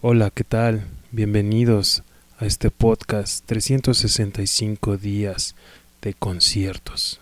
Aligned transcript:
Hola, 0.00 0.30
¿qué 0.30 0.44
tal? 0.44 0.84
Bienvenidos 1.10 2.04
a 2.38 2.46
este 2.46 2.70
podcast 2.70 3.44
365 3.46 4.96
días 4.96 5.56
de 6.02 6.14
conciertos. 6.14 7.18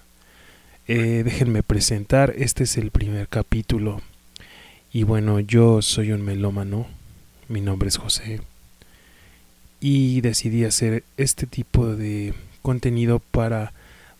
Eh, 0.86 1.22
déjenme 1.24 1.62
presentar, 1.62 2.34
este 2.36 2.64
es 2.64 2.76
el 2.76 2.90
primer 2.90 3.28
capítulo. 3.28 4.02
Y 4.92 5.04
bueno, 5.04 5.40
yo 5.40 5.80
soy 5.80 6.12
un 6.12 6.20
melómano, 6.20 6.86
mi 7.48 7.62
nombre 7.62 7.88
es 7.88 7.96
José. 7.96 8.42
Y 9.80 10.20
decidí 10.20 10.64
hacer 10.64 11.02
este 11.16 11.46
tipo 11.46 11.96
de 11.96 12.34
contenido 12.60 13.20
para 13.20 13.72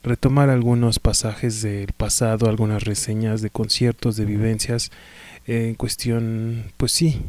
retomar 0.02 0.48
algunos 0.48 0.98
pasajes 0.98 1.61
del 1.61 1.93
pasado, 1.93 2.48
algunas 2.48 2.84
reseñas 2.84 3.43
de 3.43 3.50
conciertos, 3.50 4.16
de 4.16 4.25
vivencias, 4.25 4.93
en 5.46 5.75
cuestión, 5.75 6.73
pues 6.79 6.93
sí, 6.93 7.20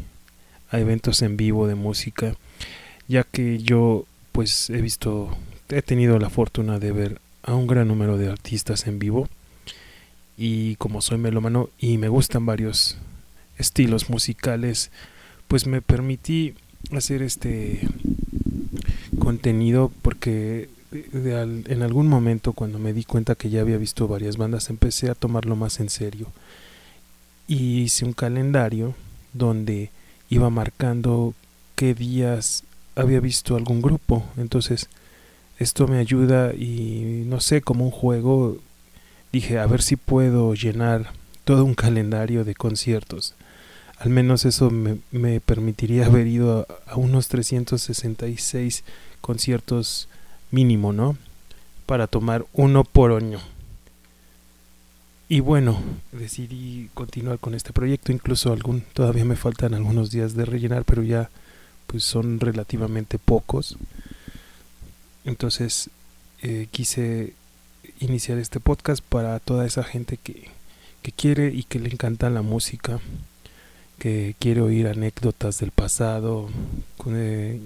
a 0.70 0.80
eventos 0.80 1.22
en 1.22 1.38
vivo 1.38 1.68
de 1.68 1.76
música, 1.76 2.36
ya 3.08 3.24
que 3.24 3.60
yo 3.60 4.06
pues 4.32 4.70
he 4.70 4.82
visto, 4.82 5.36
he 5.70 5.82
tenido 5.82 6.20
la 6.20 6.30
fortuna 6.30 6.80
de 6.80 6.92
ver 6.92 7.22
a 7.44 7.56
un 7.56 7.66
gran 7.66 7.88
número 7.88 8.18
de 8.18 8.30
artistas 8.30 8.88
en 8.88 9.00
vivo. 9.00 9.28
Y 10.38 10.76
como 10.76 11.02
soy 11.02 11.18
melómano 11.18 11.70
y 11.80 11.98
me 11.98 12.10
gustan 12.10 12.46
varios 12.46 12.98
estilos 13.58 14.10
musicales, 14.10 14.92
pues 15.48 15.66
me 15.66 15.82
permití 15.82 16.54
hacer 16.92 17.24
este 17.24 17.88
contenido 19.18 19.92
porque 20.02 20.70
en 20.92 21.82
algún 21.82 22.08
momento 22.08 22.54
cuando 22.54 22.80
me 22.80 22.94
di 22.94 23.04
cuenta 23.04 23.36
que 23.36 23.50
ya 23.50 23.62
había 23.62 23.78
visto 23.78 24.08
varias 24.08 24.38
bandas 24.38 24.70
empecé 24.70 25.10
a 25.10 25.16
tomarlo 25.16 25.56
más 25.56 25.80
en 25.80 25.90
serio. 25.90 26.28
Y 27.48 27.82
hice 27.82 28.06
un 28.06 28.14
calendario 28.14 28.94
donde 29.34 29.90
iba 30.30 30.50
marcando 30.50 31.34
qué 31.76 31.94
días 31.94 32.64
había 32.96 33.20
visto 33.20 33.56
algún 33.56 33.82
grupo. 33.82 34.26
Entonces, 34.38 34.90
esto 35.60 35.88
me 35.88 36.00
ayuda 36.00 36.54
y 36.54 37.24
no 37.26 37.40
sé, 37.40 37.62
como 37.62 37.86
un 37.86 37.92
juego, 37.92 38.58
dije, 39.32 39.60
a 39.60 39.66
ver 39.68 39.82
si 39.82 39.96
puedo 39.96 40.54
llenar 40.54 41.12
todo 41.46 41.64
un 41.64 41.76
calendario 41.76 42.44
de 42.44 42.56
conciertos. 42.56 43.34
Al 43.98 44.10
menos 44.10 44.46
eso 44.46 44.70
me, 44.70 44.98
me 45.12 45.40
permitiría 45.40 46.06
haber 46.06 46.28
ido 46.28 46.68
a, 46.86 46.92
a, 46.92 46.98
unos 46.98 47.28
366 47.30 48.84
conciertos 49.22 50.08
mínimo, 50.52 50.94
¿no? 50.94 51.18
Para 51.86 52.06
tomar 52.08 52.46
uno 52.54 52.84
por 52.84 53.12
año. 53.12 53.40
Y 55.30 55.42
bueno, 55.42 55.78
decidí 56.14 56.90
continuar 56.94 57.40
con 57.40 57.54
este 57.54 57.74
proyecto, 57.74 58.14
incluso 58.14 58.54
algún 58.54 58.82
todavía 58.94 59.26
me 59.26 59.36
faltan 59.36 59.74
algunos 59.74 60.10
días 60.10 60.36
de 60.36 60.46
rellenar, 60.46 60.86
pero 60.86 61.04
ya 61.04 61.30
pues 61.86 62.04
son 62.06 62.40
relativamente 62.40 63.20
pocos. 63.20 63.78
Entonces 65.26 65.90
eh, 66.42 66.68
quise 66.72 67.34
iniciar 68.00 68.38
este 68.38 68.62
podcast 68.62 69.04
para 69.04 69.40
toda 69.40 69.66
esa 69.66 69.84
gente 69.84 70.16
que, 70.16 70.50
que 71.02 71.12
quiere 71.12 71.54
y 71.54 71.64
que 71.64 71.80
le 71.80 71.90
encanta 71.90 72.30
la 72.30 72.42
música, 72.42 73.00
que 74.00 74.34
quiere 74.40 74.62
oír 74.62 74.88
anécdotas 74.88 75.60
del 75.60 75.72
pasado. 75.72 76.48
Eh, 77.06 77.60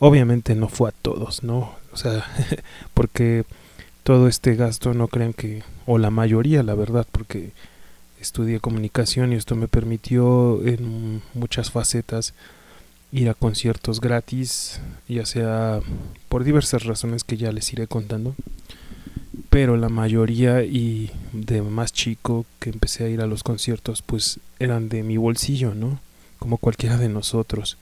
obviamente 0.00 0.56
no 0.56 0.68
fue 0.68 0.88
a 0.88 0.92
todos, 0.92 1.44
¿no? 1.44 1.72
O 1.92 1.96
sea, 1.96 2.24
porque 2.94 3.44
todo 4.06 4.28
este 4.28 4.54
gasto 4.54 4.94
no 4.94 5.08
crean 5.08 5.32
que, 5.32 5.64
o 5.84 5.98
la 5.98 6.10
mayoría 6.10 6.62
la 6.62 6.76
verdad, 6.76 7.04
porque 7.10 7.50
estudié 8.20 8.60
comunicación 8.60 9.32
y 9.32 9.34
esto 9.34 9.56
me 9.56 9.66
permitió 9.66 10.64
en 10.64 11.22
muchas 11.34 11.72
facetas 11.72 12.32
ir 13.10 13.28
a 13.28 13.34
conciertos 13.34 14.00
gratis, 14.00 14.80
ya 15.08 15.26
sea 15.26 15.80
por 16.28 16.44
diversas 16.44 16.84
razones 16.84 17.24
que 17.24 17.36
ya 17.36 17.50
les 17.50 17.72
iré 17.72 17.88
contando. 17.88 18.36
Pero 19.50 19.76
la 19.76 19.88
mayoría 19.88 20.62
y 20.62 21.10
de 21.32 21.62
más 21.62 21.92
chico 21.92 22.46
que 22.60 22.70
empecé 22.70 23.06
a 23.06 23.08
ir 23.08 23.20
a 23.20 23.26
los 23.26 23.42
conciertos 23.42 24.02
pues 24.02 24.38
eran 24.60 24.88
de 24.88 25.02
mi 25.02 25.16
bolsillo, 25.16 25.74
¿no? 25.74 25.98
Como 26.38 26.58
cualquiera 26.58 26.96
de 26.96 27.08
nosotros. 27.08 27.76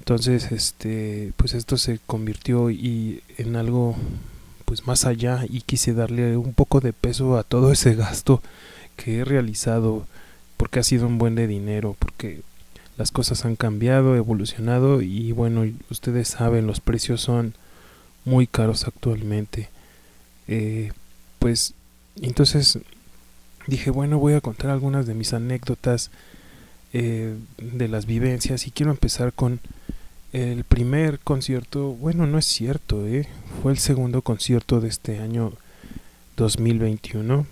Entonces, 0.00 0.50
este, 0.50 1.32
pues 1.36 1.54
esto 1.54 1.76
se 1.76 2.00
convirtió 2.08 2.70
y 2.70 3.22
en 3.38 3.54
algo 3.54 3.94
pues 4.72 4.86
más 4.86 5.04
allá 5.04 5.44
y 5.50 5.60
quise 5.60 5.92
darle 5.92 6.38
un 6.38 6.54
poco 6.54 6.80
de 6.80 6.94
peso 6.94 7.36
a 7.36 7.42
todo 7.42 7.72
ese 7.72 7.94
gasto 7.94 8.40
que 8.96 9.18
he 9.18 9.24
realizado 9.26 10.06
porque 10.56 10.80
ha 10.80 10.82
sido 10.82 11.06
un 11.06 11.18
buen 11.18 11.34
de 11.34 11.46
dinero, 11.46 11.94
porque 11.98 12.40
las 12.96 13.10
cosas 13.10 13.44
han 13.44 13.54
cambiado, 13.54 14.16
evolucionado 14.16 15.02
y 15.02 15.30
bueno, 15.32 15.70
ustedes 15.90 16.28
saben, 16.28 16.66
los 16.66 16.80
precios 16.80 17.20
son 17.20 17.52
muy 18.24 18.46
caros 18.46 18.86
actualmente. 18.86 19.68
Eh, 20.48 20.92
pues 21.38 21.74
entonces 22.22 22.78
dije, 23.66 23.90
bueno, 23.90 24.18
voy 24.18 24.32
a 24.32 24.40
contar 24.40 24.70
algunas 24.70 25.06
de 25.06 25.12
mis 25.12 25.34
anécdotas 25.34 26.10
eh, 26.94 27.36
de 27.58 27.88
las 27.88 28.06
vivencias 28.06 28.66
y 28.66 28.70
quiero 28.70 28.90
empezar 28.90 29.34
con 29.34 29.60
el 30.32 30.64
primer 30.64 31.18
concierto, 31.20 31.92
bueno, 31.92 32.26
no 32.26 32.38
es 32.38 32.46
cierto, 32.46 33.06
¿eh? 33.06 33.28
fue 33.62 33.72
el 33.72 33.78
segundo 33.78 34.22
concierto 34.22 34.80
de 34.80 34.88
este 34.88 35.18
año 35.18 35.52
2021. 36.36 37.46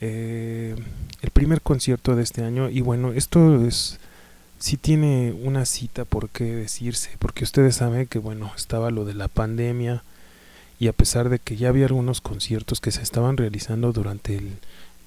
Eh, 0.00 0.76
el 1.22 1.30
primer 1.30 1.60
concierto 1.60 2.14
de 2.14 2.22
este 2.22 2.44
año, 2.44 2.70
y 2.70 2.80
bueno, 2.80 3.12
esto 3.12 3.64
es, 3.66 3.98
sí 4.58 4.76
tiene 4.76 5.32
una 5.32 5.66
cita 5.66 6.04
por 6.04 6.28
qué 6.28 6.44
decirse, 6.44 7.10
porque 7.18 7.44
ustedes 7.44 7.76
saben 7.76 8.06
que, 8.06 8.18
bueno, 8.18 8.52
estaba 8.56 8.90
lo 8.90 9.04
de 9.04 9.14
la 9.14 9.28
pandemia, 9.28 10.04
y 10.78 10.88
a 10.88 10.92
pesar 10.92 11.28
de 11.28 11.38
que 11.38 11.56
ya 11.56 11.68
había 11.68 11.86
algunos 11.86 12.20
conciertos 12.20 12.80
que 12.80 12.90
se 12.90 13.02
estaban 13.02 13.36
realizando 13.36 13.92
durante 13.92 14.36
el 14.36 14.58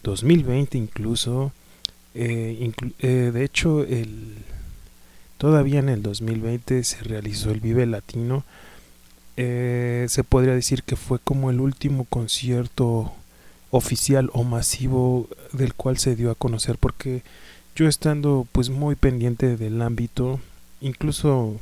2020 0.03 0.77
incluso, 0.77 1.51
eh, 2.13 2.71
eh, 2.99 3.07
de 3.33 3.43
hecho 3.43 3.83
el 3.83 4.35
Todavía 5.37 5.79
en 5.79 5.89
el 5.89 6.01
2020 6.01 6.83
se 6.83 7.03
realizó 7.03 7.51
el 7.51 7.59
Vive 7.59 7.85
Latino. 7.85 8.43
Eh, 9.37 10.05
se 10.09 10.23
podría 10.23 10.53
decir 10.53 10.83
que 10.83 10.95
fue 10.95 11.19
como 11.19 11.49
el 11.49 11.59
último 11.59 12.05
concierto 12.05 13.11
oficial 13.71 14.29
o 14.33 14.43
masivo 14.43 15.27
del 15.51 15.73
cual 15.73 15.97
se 15.97 16.15
dio 16.15 16.31
a 16.31 16.35
conocer 16.35 16.77
porque 16.77 17.23
yo 17.75 17.89
estando 17.89 18.47
pues 18.53 18.69
muy 18.69 18.95
pendiente 18.95 19.57
del 19.57 19.81
ámbito 19.81 20.39
incluso 20.79 21.59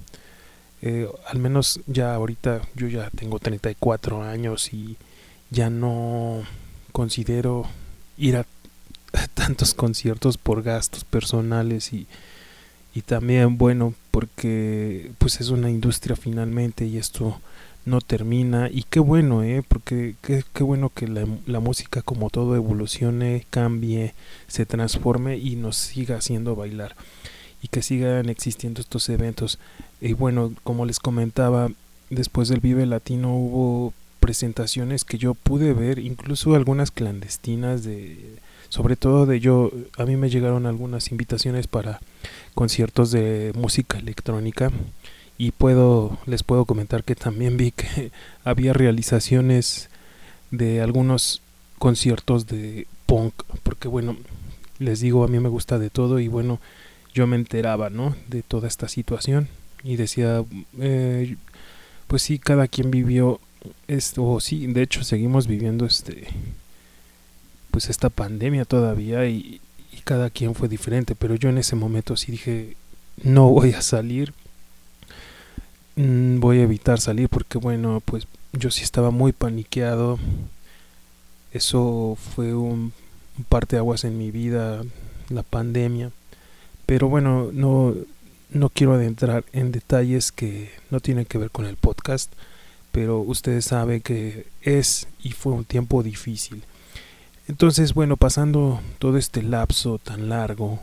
eh, 0.84 1.07
al 1.28 1.40
menos 1.40 1.79
ya 1.88 2.13
ahorita 2.13 2.61
yo 2.75 2.88
ya 2.88 3.09
tengo 3.11 3.40
34 3.40 4.22
años 4.22 4.73
y 4.73 4.97
ya 5.50 5.72
no 5.72 6.44
considero 6.91 7.66
ir 8.17 8.38
a 8.38 8.45
tantos 9.34 9.73
conciertos 9.73 10.38
por 10.38 10.61
gastos 10.61 11.05
personales 11.05 11.94
y 11.94 12.05
y 12.95 13.01
también 13.01 13.57
bueno 13.57 13.93
porque 14.11 15.11
pues 15.17 15.41
es 15.41 15.49
una 15.49 15.69
industria 15.69 16.15
finalmente 16.15 16.85
y 16.85 16.97
esto 16.97 17.41
no 17.85 18.01
termina. 18.01 18.69
Y 18.71 18.83
qué 18.83 18.99
bueno 18.99 19.43
eh 19.43 19.63
porque 19.67 20.15
qué, 20.21 20.43
qué 20.53 20.63
bueno 20.63 20.89
que 20.89 21.07
la, 21.07 21.25
la, 21.45 21.59
música 21.59 22.01
como 22.01 22.29
todo 22.29 22.55
evolucione 22.55 23.45
cambie 23.49 24.13
se 24.47 24.65
transforme 24.65 25.37
y 25.37 25.55
nos 25.55 25.75
siga 25.75 26.17
haciendo 26.17 26.55
bailar 26.55 26.95
y 27.61 27.67
que 27.69 27.81
sigan 27.81 28.29
existiendo 28.29 28.81
estos 28.81 29.09
eventos. 29.09 29.59
Y 29.99 30.13
bueno 30.13 30.53
como 30.63 30.85
les 30.85 30.99
comentaba 30.99 31.69
después 32.09 32.49
del 32.49 32.59
Vive 32.59 32.85
Latino 32.85 33.35
hubo 33.35 33.93
presentaciones 34.19 35.03
que 35.03 35.17
yo 35.17 35.33
pude 35.33 35.73
ver 35.73 35.99
incluso 35.99 36.55
algunas 36.55 36.91
clandestinas 36.91 37.83
de 37.83 38.37
sobre 38.69 38.95
todo 38.95 39.25
de 39.25 39.39
yo 39.39 39.71
a 39.97 40.05
mí 40.05 40.15
me 40.15 40.29
llegaron 40.29 40.65
algunas 40.65 41.11
invitaciones 41.11 41.67
para 41.67 41.99
conciertos 42.53 43.12
de 43.12 43.52
música 43.56 43.97
electrónica 43.97 44.72
y 45.38 45.52
puedo 45.52 46.17
les 46.26 46.44
puedo 46.44 46.66
comentar 46.66 47.03
que 47.03 47.16
también 47.16 47.58
vi 47.58 47.72
que 47.72 48.11
había 48.44 48.73
realizaciones 48.73 49.90
de 50.52 50.82
algunos 50.82 51.41
conciertos 51.79 52.47
de 52.47 52.88
punk 53.05 53.34
porque 53.64 53.88
bueno 53.88 54.16
les 54.79 55.00
digo 55.00 55.23
a 55.23 55.28
mí 55.28 55.40
me 55.40 55.50
gusta 55.50 55.79
de 55.79 55.90
todo 55.90 56.20
y 56.20 56.28
bueno 56.28 56.59
yo 57.14 57.28
me 57.28 57.35
enteraba 57.35 57.90
no 57.90 58.16
de 58.28 58.41
toda 58.44 58.67
esta 58.67 58.88
situación 58.88 59.47
y 59.84 59.96
decía 59.96 60.44
eh, 60.79 61.35
pues 62.08 62.22
sí 62.23 62.40
cada 62.40 62.67
quien 62.67 62.91
vivió 62.91 63.40
esto 63.88 64.23
o 64.26 64.40
sí 64.40 64.67
de 64.67 64.82
hecho 64.82 65.03
seguimos 65.03 65.47
viviendo 65.47 65.85
este 65.85 66.28
pues 67.72 67.90
esta 67.90 68.09
pandemia 68.09 68.66
todavía 68.66 69.26
y, 69.28 69.59
cada 70.03 70.29
quien 70.29 70.55
fue 70.55 70.67
diferente, 70.70 71.16
pero 71.16 71.35
yo 71.35 71.50
en 71.50 71.58
ese 71.58 71.76
momento 71.76 72.16
sí 72.16 72.32
dije, 72.32 72.76
no 73.23 73.50
voy 73.50 73.72
a 73.72 73.82
salir, 73.82 74.34
mm, 75.96 76.40
voy 76.40 76.59
a 76.59 76.64
evitar 76.64 77.00
salir 77.00 77.29
porque 77.29 77.58
bueno, 77.58 78.02
pues 78.05 78.28
yo 78.53 78.72
sí 78.72 78.84
estaba 78.84 79.11
muy 79.11 79.32
paniqueado, 79.32 80.20
eso 81.52 82.17
fue 82.35 82.53
un, 82.53 82.94
un 83.38 83.44
parte 83.47 83.78
aguas 83.78 84.03
en 84.03 84.17
mi 84.17 84.32
vida, 84.32 84.84
la 85.29 85.44
pandemia, 85.44 86.11
pero 86.85 87.09
bueno, 87.09 87.49
no, 87.52 87.96
no 88.49 88.70
quiero 88.70 88.94
adentrar 88.94 89.46
en 89.53 89.72
detalles 89.72 90.32
que 90.32 90.72
no 90.91 90.99
tienen 90.99 91.26
que 91.26 91.38
ver 91.38 91.49
con 91.49 91.66
el 91.66 91.78
podcast, 91.78 92.32
pero 92.91 93.20
ustedes 93.20 93.66
saben 93.66 94.02
que 94.02 94.46
es 94.61 95.08
y 95.23 95.32
fue 95.32 95.53
un 95.53 95.66
tiempo 95.66 96.03
difícil. 96.03 96.64
Entonces, 97.47 97.93
bueno, 97.93 98.17
pasando 98.17 98.81
todo 98.99 99.17
este 99.17 99.43
lapso 99.43 99.99
tan 99.99 100.29
largo 100.29 100.79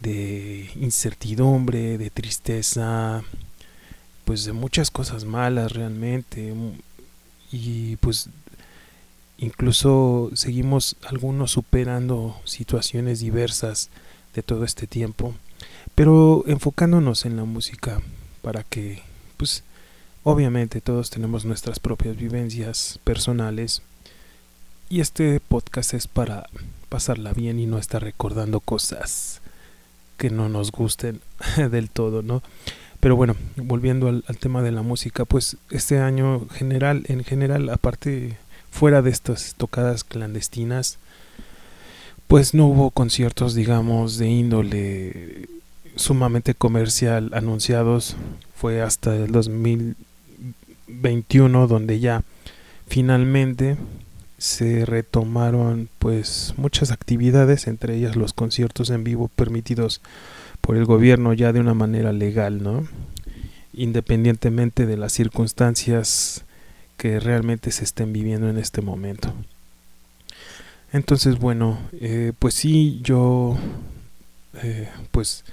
de 0.00 0.70
incertidumbre, 0.76 1.98
de 1.98 2.10
tristeza, 2.10 3.22
pues 4.24 4.44
de 4.44 4.52
muchas 4.52 4.90
cosas 4.90 5.24
malas 5.24 5.72
realmente, 5.72 6.52
y 7.52 7.96
pues 7.96 8.28
incluso 9.38 10.30
seguimos 10.34 10.96
algunos 11.06 11.52
superando 11.52 12.40
situaciones 12.44 13.20
diversas 13.20 13.90
de 14.34 14.42
todo 14.42 14.64
este 14.64 14.86
tiempo 14.86 15.34
pero 15.94 16.44
enfocándonos 16.46 17.24
en 17.24 17.36
la 17.36 17.44
música 17.44 18.00
para 18.42 18.62
que 18.64 19.02
pues 19.36 19.62
obviamente 20.22 20.80
todos 20.80 21.10
tenemos 21.10 21.44
nuestras 21.44 21.78
propias 21.78 22.16
vivencias 22.16 22.98
personales 23.04 23.82
y 24.88 25.00
este 25.00 25.40
podcast 25.40 25.94
es 25.94 26.06
para 26.06 26.46
pasarla 26.88 27.32
bien 27.32 27.58
y 27.58 27.66
no 27.66 27.78
estar 27.78 28.02
recordando 28.02 28.60
cosas 28.60 29.40
que 30.16 30.30
no 30.30 30.48
nos 30.48 30.70
gusten 30.70 31.20
del 31.70 31.90
todo, 31.90 32.22
¿no? 32.22 32.42
Pero 33.00 33.16
bueno, 33.16 33.34
volviendo 33.56 34.08
al, 34.08 34.22
tema 34.38 34.62
de 34.62 34.72
la 34.72 34.82
música, 34.82 35.24
pues 35.24 35.56
este 35.70 35.98
año 35.98 36.48
general, 36.48 37.04
en 37.08 37.24
general, 37.24 37.68
aparte 37.68 38.38
fuera 38.70 39.02
de 39.02 39.10
estas 39.10 39.54
tocadas 39.56 40.04
clandestinas, 40.04 40.98
pues 42.28 42.54
no 42.54 42.66
hubo 42.66 42.90
conciertos, 42.90 43.54
digamos, 43.54 44.16
de 44.16 44.28
índole 44.28 45.48
sumamente 45.96 46.54
comercial 46.54 47.30
anunciados 47.34 48.16
fue 48.54 48.80
hasta 48.82 49.14
el 49.14 49.30
2021 49.30 51.66
donde 51.66 52.00
ya 52.00 52.22
finalmente 52.86 53.76
se 54.38 54.84
retomaron 54.84 55.88
pues 55.98 56.54
muchas 56.56 56.90
actividades 56.90 57.66
entre 57.66 57.96
ellas 57.96 58.16
los 58.16 58.32
conciertos 58.32 58.90
en 58.90 59.04
vivo 59.04 59.28
permitidos 59.28 60.00
por 60.60 60.76
el 60.76 60.84
gobierno 60.84 61.32
ya 61.32 61.52
de 61.52 61.60
una 61.60 61.74
manera 61.74 62.12
legal 62.12 62.62
no 62.62 62.86
independientemente 63.72 64.86
de 64.86 64.96
las 64.96 65.12
circunstancias 65.12 66.44
que 66.96 67.20
realmente 67.20 67.70
se 67.70 67.84
estén 67.84 68.12
viviendo 68.12 68.48
en 68.48 68.58
este 68.58 68.82
momento 68.82 69.32
entonces 70.92 71.38
bueno 71.38 71.78
eh, 71.92 72.32
pues 72.38 72.54
sí 72.54 73.00
yo 73.02 73.58
eh, 74.62 74.88
pues 75.10 75.44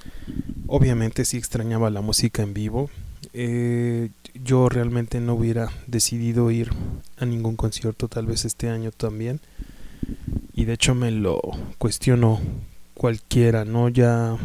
obviamente 0.66 1.24
sí 1.24 1.36
extrañaba 1.36 1.90
la 1.90 2.00
música 2.00 2.42
en 2.42 2.54
vivo. 2.54 2.90
Eh, 3.34 4.10
yo 4.34 4.68
realmente 4.68 5.20
no 5.20 5.34
hubiera 5.34 5.70
decidido 5.86 6.50
ir 6.50 6.70
a 7.18 7.24
ningún 7.24 7.56
concierto 7.56 8.08
tal 8.08 8.26
vez 8.26 8.44
este 8.44 8.68
año 8.68 8.90
también. 8.90 9.40
Y 10.54 10.64
de 10.64 10.74
hecho 10.74 10.94
me 10.94 11.10
lo 11.10 11.40
cuestiono 11.78 12.40
cualquiera, 12.94 13.64
¿no? 13.64 13.88
Ya, 13.88 14.36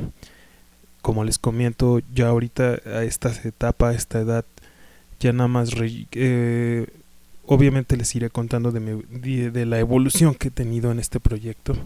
como 1.01 1.23
les 1.23 1.37
comento, 1.37 1.99
ya 2.13 2.29
ahorita 2.29 2.79
a 2.85 3.03
esta 3.03 3.31
etapa, 3.43 3.89
a 3.89 3.93
esta 3.93 4.19
edad, 4.19 4.45
ya 5.19 5.33
nada 5.33 5.47
más... 5.47 5.71
Eh, 6.11 6.87
obviamente 7.47 7.95
les 7.95 8.13
iré 8.15 8.29
contando 8.29 8.71
de, 8.71 9.65
la 9.65 9.79
evolución 9.79 10.35
que 10.35 10.49
he 10.49 10.51
tenido 10.51 10.91
en 10.91 10.99
este 10.99 11.19
proyecto 11.21 11.77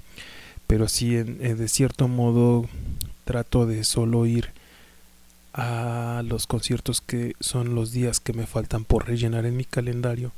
pero 0.72 0.88
sí 0.88 1.18
en, 1.18 1.38
de 1.38 1.68
cierto 1.68 2.08
modo 2.08 2.66
trato 3.26 3.66
de 3.66 3.84
solo 3.84 4.26
ir 4.26 4.52
a 5.54 6.24
los 6.26 6.48
conciertos 6.48 7.02
que 7.02 7.34
son 7.40 7.76
los 7.76 7.92
días 7.92 8.20
que 8.20 8.34
me 8.34 8.46
faltan 8.46 8.86
por 8.86 9.08
rellenar 9.08 9.46
en 9.46 9.58
mi 9.58 9.66
calendario. 9.66 10.32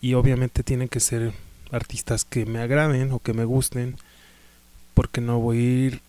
Y 0.00 0.14
obviamente 0.14 0.62
tienen 0.62 0.88
que 0.88 1.00
ser 1.00 1.32
artistas 1.70 2.24
que 2.24 2.46
me 2.46 2.60
agraden 2.60 3.12
o 3.12 3.18
que 3.18 3.32
me 3.32 3.44
gusten 3.44 3.96
porque 4.94 5.20
no 5.20 5.38
voy 5.40 5.58
a 5.58 5.60
ir 5.60 6.00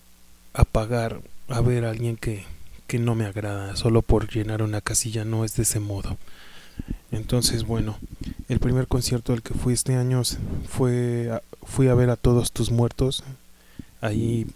a 0.53 0.63
pagar 0.63 1.21
a 1.49 1.61
ver 1.61 1.85
a 1.85 1.89
alguien 1.89 2.17
que, 2.17 2.45
que 2.87 2.99
no 2.99 3.15
me 3.15 3.25
agrada 3.25 3.75
solo 3.75 4.01
por 4.01 4.29
llenar 4.29 4.61
una 4.61 4.81
casilla 4.81 5.25
no 5.25 5.45
es 5.45 5.55
de 5.55 5.63
ese 5.63 5.79
modo. 5.79 6.17
Entonces 7.11 7.63
bueno 7.63 7.97
el 8.49 8.59
primer 8.59 8.87
concierto 8.87 9.33
al 9.33 9.41
que 9.41 9.53
fui 9.53 9.73
este 9.73 9.95
año 9.95 10.21
fue 10.67 11.41
fui 11.63 11.87
a 11.87 11.95
ver 11.95 12.09
a 12.09 12.15
todos 12.15 12.51
tus 12.51 12.71
muertos 12.71 13.23
ahí, 14.01 14.47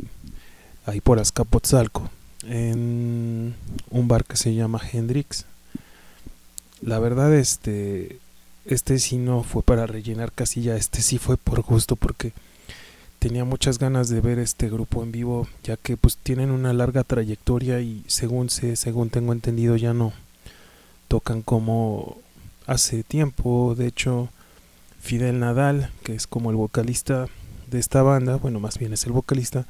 ahí 0.86 1.02
por 1.02 1.20
Azcapotzalco, 1.20 2.10
en 2.44 3.56
un 3.90 4.08
bar 4.08 4.26
que 4.26 4.38
se 4.38 4.54
llama 4.54 4.82
Hendrix. 4.92 5.46
La 6.82 7.00
verdad, 7.00 7.34
este, 7.34 8.20
este 8.66 9.00
sí 9.00 9.18
no 9.18 9.44
fue 9.44 9.64
para 9.64 9.86
rellenar 9.88 10.32
casilla, 10.32 10.76
este 10.76 11.02
sí 11.02 11.18
fue 11.18 11.38
por 11.38 11.62
gusto 11.62 11.96
porque 11.96 12.34
tenía 13.20 13.46
muchas 13.46 13.78
ganas 13.78 14.10
de 14.10 14.20
ver 14.22 14.40
este 14.40 14.70
grupo 14.70 15.04
en 15.04 15.12
vivo, 15.12 15.48
ya 15.64 15.78
que 15.78 15.96
pues 15.98 16.18
tienen 16.18 16.50
una 16.50 16.74
larga 16.74 17.04
trayectoria 17.04 17.80
y 17.82 18.04
según 18.08 18.50
sé, 18.50 18.76
según 18.76 19.12
tengo 19.12 19.32
entendido 19.32 19.76
ya 19.78 19.94
no 19.94 20.12
tocan 21.08 21.44
como 21.44 22.18
hace 22.66 23.04
tiempo, 23.04 23.76
de 23.78 23.88
hecho 23.88 24.30
Fidel 25.02 25.40
Nadal, 25.40 25.92
que 26.04 26.16
es 26.16 26.26
como 26.26 26.50
el 26.50 26.56
vocalista, 26.56 27.28
de 27.72 27.80
esta 27.80 28.02
banda, 28.02 28.36
bueno, 28.36 28.60
más 28.60 28.78
bien 28.78 28.94
es 28.94 29.06
el 29.06 29.14
vocalista, 29.14 29.66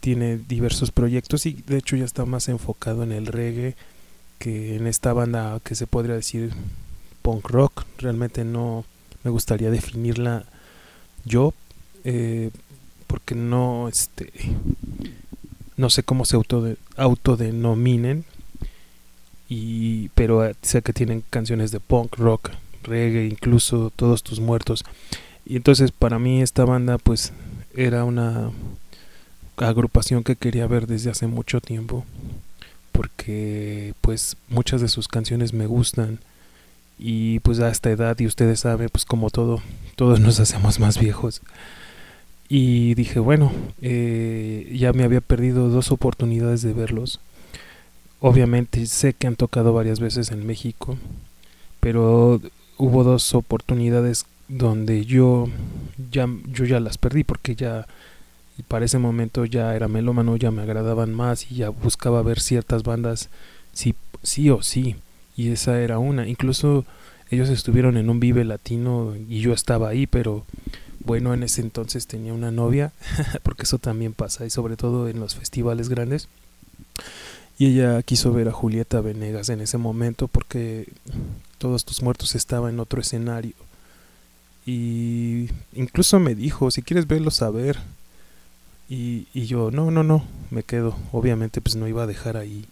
tiene 0.00 0.38
diversos 0.38 0.90
proyectos 0.90 1.46
y 1.46 1.62
de 1.66 1.78
hecho 1.78 1.96
ya 1.96 2.04
está 2.04 2.24
más 2.24 2.48
enfocado 2.48 3.02
en 3.02 3.12
el 3.12 3.26
reggae 3.26 3.74
que 4.38 4.76
en 4.76 4.86
esta 4.86 5.12
banda 5.12 5.60
que 5.64 5.74
se 5.74 5.86
podría 5.86 6.14
decir 6.14 6.52
punk 7.22 7.48
rock. 7.48 7.84
Realmente 7.98 8.44
no 8.44 8.84
me 9.24 9.30
gustaría 9.30 9.70
definirla 9.70 10.44
yo 11.24 11.52
eh, 12.04 12.50
porque 13.06 13.34
no 13.34 13.88
este 13.88 14.32
no 15.76 15.90
sé 15.90 16.02
cómo 16.02 16.24
se 16.24 16.36
auto 16.36 16.66
autodenominen 16.96 18.24
y 19.48 20.08
pero 20.10 20.50
sé 20.62 20.82
que 20.82 20.92
tienen 20.92 21.24
canciones 21.30 21.70
de 21.70 21.80
punk 21.80 22.16
rock 22.16 22.50
reggae 22.82 23.26
incluso 23.26 23.90
todos 23.94 24.22
tus 24.22 24.40
muertos 24.40 24.84
y 25.44 25.56
entonces 25.56 25.90
para 25.90 26.18
mí 26.18 26.42
esta 26.42 26.64
banda 26.64 26.98
pues 26.98 27.32
era 27.74 28.04
una 28.04 28.50
agrupación 29.58 30.24
que 30.24 30.36
quería 30.36 30.66
ver 30.66 30.86
desde 30.86 31.10
hace 31.10 31.26
mucho 31.26 31.60
tiempo 31.60 32.04
porque 32.92 33.94
pues 34.00 34.36
muchas 34.48 34.80
de 34.80 34.88
sus 34.88 35.06
canciones 35.06 35.52
me 35.52 35.66
gustan. 35.66 36.18
Y 37.00 37.38
pues 37.40 37.60
a 37.60 37.68
esta 37.68 37.90
edad 37.90 38.18
y 38.18 38.26
ustedes 38.26 38.58
saben 38.60 38.88
pues 38.90 39.04
como 39.04 39.30
todo 39.30 39.62
todos 39.94 40.18
nos 40.18 40.40
hacemos 40.40 40.80
más 40.80 40.98
viejos. 40.98 41.40
Y 42.48 42.94
dije 42.94 43.20
bueno 43.20 43.52
eh, 43.82 44.74
ya 44.76 44.92
me 44.92 45.04
había 45.04 45.20
perdido 45.20 45.68
dos 45.68 45.92
oportunidades 45.92 46.62
de 46.62 46.72
verlos. 46.72 47.20
Obviamente 48.20 48.84
sé 48.86 49.12
que 49.12 49.28
han 49.28 49.36
tocado 49.36 49.72
varias 49.72 50.00
veces 50.00 50.32
en 50.32 50.44
México 50.44 50.98
pero 51.80 52.40
hubo 52.76 53.04
dos 53.04 53.34
oportunidades 53.34 54.26
donde 54.48 55.04
yo 55.04 55.46
ya, 56.10 56.26
yo 56.46 56.64
ya 56.64 56.80
las 56.80 56.98
perdí 56.98 57.24
porque 57.24 57.54
ya 57.54 57.86
para 58.62 58.84
ese 58.84 58.98
momento 58.98 59.44
ya 59.44 59.74
era 59.74 59.88
melómano, 59.88 60.36
ya 60.36 60.50
me 60.50 60.62
agradaban 60.62 61.14
más 61.14 61.50
y 61.50 61.56
ya 61.56 61.70
buscaba 61.70 62.22
ver 62.22 62.40
ciertas 62.40 62.82
bandas 62.82 63.28
sí, 63.72 63.94
sí 64.22 64.50
o 64.50 64.62
sí. 64.62 64.96
Y 65.36 65.50
esa 65.50 65.80
era 65.80 65.98
una. 65.98 66.26
Incluso 66.26 66.84
ellos 67.30 67.48
estuvieron 67.48 67.96
en 67.96 68.10
un 68.10 68.20
Vive 68.20 68.44
Latino 68.44 69.14
y 69.28 69.40
yo 69.40 69.52
estaba 69.52 69.88
ahí, 69.88 70.06
pero 70.06 70.44
bueno, 71.00 71.32
en 71.34 71.42
ese 71.42 71.60
entonces 71.60 72.06
tenía 72.06 72.32
una 72.34 72.50
novia, 72.50 72.92
porque 73.42 73.62
eso 73.62 73.78
también 73.78 74.12
pasa, 74.14 74.44
y 74.44 74.50
sobre 74.50 74.76
todo 74.76 75.08
en 75.08 75.20
los 75.20 75.36
festivales 75.36 75.88
grandes. 75.88 76.28
Y 77.58 77.66
ella 77.66 78.02
quiso 78.02 78.32
ver 78.32 78.48
a 78.48 78.52
Julieta 78.52 79.00
Venegas 79.00 79.48
en 79.48 79.60
ese 79.60 79.78
momento 79.78 80.28
porque 80.28 80.88
Todos 81.58 81.84
tus 81.84 82.02
muertos 82.02 82.36
estaba 82.36 82.70
en 82.70 82.78
otro 82.78 83.00
escenario 83.00 83.54
y 84.70 85.48
incluso 85.72 86.20
me 86.20 86.34
dijo, 86.34 86.70
si 86.70 86.82
quieres 86.82 87.06
verlo 87.06 87.30
saber. 87.30 87.78
Y, 88.88 89.26
y 89.34 89.46
yo, 89.46 89.70
no, 89.70 89.90
no, 89.90 90.02
no, 90.02 90.24
me 90.50 90.62
quedo. 90.62 90.96
Obviamente 91.12 91.60
pues 91.60 91.76
no 91.76 91.86
iba 91.88 92.04
a 92.04 92.06
dejar 92.06 92.36
ahí 92.36 92.66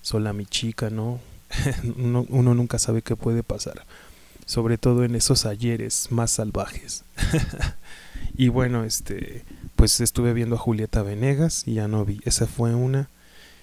sola 0.00 0.30
a 0.30 0.34
mi 0.34 0.46
chica, 0.46 0.90
¿no? 0.90 1.20
uno, 1.96 2.26
uno 2.28 2.54
nunca 2.54 2.78
sabe 2.78 3.02
qué 3.02 3.16
puede 3.16 3.42
pasar. 3.42 3.84
Sobre 4.46 4.76
todo 4.76 5.04
en 5.04 5.14
esos 5.14 5.46
ayeres 5.46 6.10
más 6.10 6.32
salvajes. 6.32 7.04
y 8.36 8.48
bueno, 8.48 8.84
este, 8.84 9.44
pues 9.76 10.00
estuve 10.00 10.32
viendo 10.32 10.56
a 10.56 10.58
Julieta 10.58 11.02
Venegas 11.02 11.62
y 11.66 11.74
ya 11.74 11.88
no 11.88 12.04
vi. 12.04 12.20
Esa 12.24 12.46
fue 12.46 12.74
una. 12.74 13.08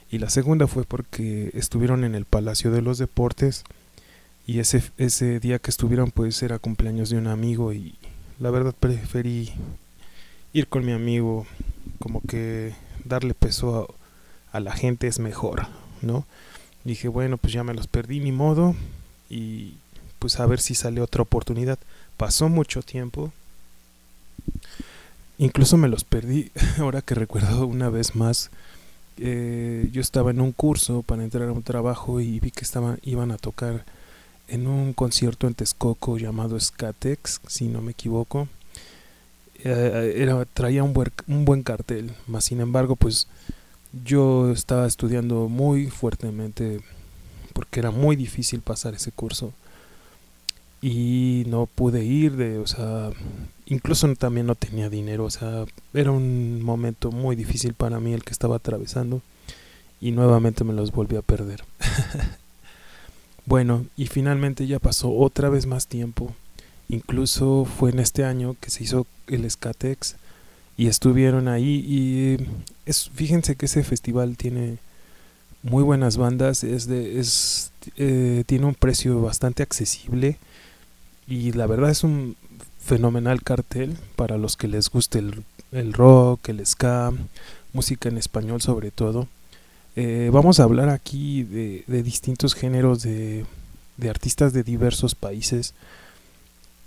Y 0.10 0.18
la 0.20 0.30
segunda 0.30 0.68
fue 0.68 0.86
porque 0.86 1.52
estuvieron 1.54 2.04
en 2.04 2.16
el 2.16 2.26
Palacio 2.26 2.72
de 2.72 2.82
los 2.82 2.98
Deportes 2.98 3.64
y 4.48 4.58
ese, 4.58 4.82
ese 4.98 5.40
día 5.40 5.60
que 5.60 5.70
estuvieron 5.70 6.10
pues 6.10 6.42
era 6.42 6.58
cumpleaños 6.58 7.12
de 7.12 7.18
un 7.18 7.28
amigo 7.28 7.72
y 7.72 7.94
la 8.40 8.50
verdad 8.50 8.74
preferí 8.80 9.52
ir 10.54 10.68
con 10.68 10.84
mi 10.84 10.92
amigo 10.92 11.46
como 12.00 12.22
que 12.22 12.74
darle 13.06 13.34
peso 13.34 13.96
a, 14.52 14.60
la 14.60 14.72
gente 14.72 15.08
es 15.08 15.20
mejor 15.20 15.68
¿no? 16.02 16.26
Dije, 16.84 17.08
bueno, 17.08 17.38
pues 17.38 17.54
ya 17.54 17.64
me 17.64 17.74
los 17.74 17.88
perdí, 17.88 18.20
ni 18.20 18.32
modo, 18.32 18.76
y 19.30 19.74
pues 20.18 20.40
a 20.40 20.46
ver 20.46 20.60
si 20.60 20.76
sale 20.76 21.02
otra 21.02 21.22
oportunidad. 21.22 21.78
Pasó 22.18 22.50
mucho 22.50 22.82
tiempo, 22.82 23.32
incluso 25.38 25.78
me 25.78 25.90
los 25.90 26.04
perdí, 26.04 26.52
ahora 26.80 27.02
que 27.02 27.16
recuerdo 27.16 27.68
una 27.68 27.90
vez 27.90 28.16
más, 28.16 28.50
eh, 29.18 29.90
yo 29.92 30.02
estaba 30.02 30.32
en 30.32 30.40
un 30.40 30.54
curso 30.54 31.02
para 31.04 31.24
entrar 31.24 31.50
a 31.50 31.52
un 31.52 31.64
trabajo 31.64 32.22
y 32.22 32.40
vi 32.40 32.52
que 32.52 32.64
estaban, 32.64 33.00
iban 33.04 33.32
a 33.32 33.38
tocar 33.38 33.84
en 34.48 34.66
un 34.68 34.94
concierto 34.94 35.48
en 35.48 35.54
Texcoco 35.54 36.18
llamado 36.18 36.60
Skatex, 36.60 37.42
si 37.48 37.68
no 37.68 37.82
me 37.82 37.92
equivoco. 37.92 38.48
Eh, 39.64 40.14
era, 40.18 40.46
traía 40.46 40.84
un 40.84 40.94
buen, 40.94 41.12
un 41.28 41.46
buen 41.46 41.64
cartel, 41.64 42.12
más 42.28 42.46
sin 42.46 42.62
embargo, 42.62 42.96
pues 42.96 43.28
yo 44.06 44.52
estaba 44.52 44.88
estudiando 44.88 45.50
muy 45.50 45.88
fuertemente 45.88 46.82
porque 47.54 47.80
era 47.80 47.92
muy 47.92 48.16
difícil 48.16 48.62
pasar 48.62 48.94
ese 48.94 49.12
curso 49.12 49.52
y 50.82 51.44
no 51.48 51.66
pude 51.66 52.06
ir 52.06 52.38
de 52.38 52.58
o 52.60 52.68
sea 52.68 53.10
incluso 53.66 54.14
también 54.16 54.46
no 54.46 54.56
tenía 54.56 54.90
dinero 54.90 55.26
o 55.26 55.30
sea 55.30 55.66
era 55.94 56.12
un 56.12 56.62
momento 56.62 57.12
muy 57.12 57.36
difícil 57.36 57.74
para 57.74 58.00
mí 58.00 58.14
el 58.14 58.24
que 58.24 58.32
estaba 58.32 58.56
atravesando 58.56 59.22
y 60.00 60.12
nuevamente 60.12 60.64
me 60.64 60.72
los 60.74 60.92
volví 60.92 61.18
a 61.18 61.22
perder. 61.22 61.64
Bueno 63.46 63.88
y 63.98 64.06
finalmente 64.06 64.68
ya 64.68 64.78
pasó 64.78 65.12
otra 65.12 65.50
vez 65.50 65.66
más 65.66 65.88
tiempo 65.88 66.36
incluso 66.90 67.66
fue 67.66 67.92
en 67.92 68.00
este 68.00 68.26
año 68.26 68.56
que 68.60 68.70
se 68.70 68.84
hizo 68.84 69.08
el 69.28 69.50
Skatex 69.50 70.16
y 70.78 70.88
estuvieron 70.88 71.48
ahí 71.48 71.86
y 71.88 72.48
es 72.86 73.10
fíjense 73.14 73.56
que 73.56 73.68
ese 73.68 73.84
festival 73.84 74.38
tiene 74.38 74.78
muy 75.62 75.84
buenas 75.84 76.18
bandas 76.18 76.64
es 76.64 76.88
de 76.88 77.20
es 77.20 77.72
eh, 77.98 78.44
tiene 78.46 78.66
un 78.66 78.76
precio 78.76 79.22
bastante 79.22 79.62
accesible 79.64 80.38
y 81.28 81.52
la 81.52 81.68
verdad 81.68 81.92
es 81.92 82.04
un 82.04 82.36
fenomenal 82.80 83.44
cartel 83.44 83.96
para 84.16 84.38
los 84.38 84.58
que 84.58 84.68
les 84.68 84.90
guste 84.90 85.20
el, 85.72 85.94
rock, 85.94 86.50
el 86.50 86.66
ska, 86.66 87.14
música 87.72 88.10
en 88.10 88.18
español 88.18 88.62
sobre 88.62 88.90
todo. 88.90 89.28
Eh, 89.96 90.30
vamos 90.34 90.60
a 90.60 90.64
hablar 90.64 90.90
aquí 90.90 91.44
de, 91.44 91.84
distintos 92.04 92.56
géneros 92.56 93.04
de, 93.04 93.46
artistas 94.10 94.54
de 94.54 94.64
diversos 94.64 95.14
países. 95.14 95.76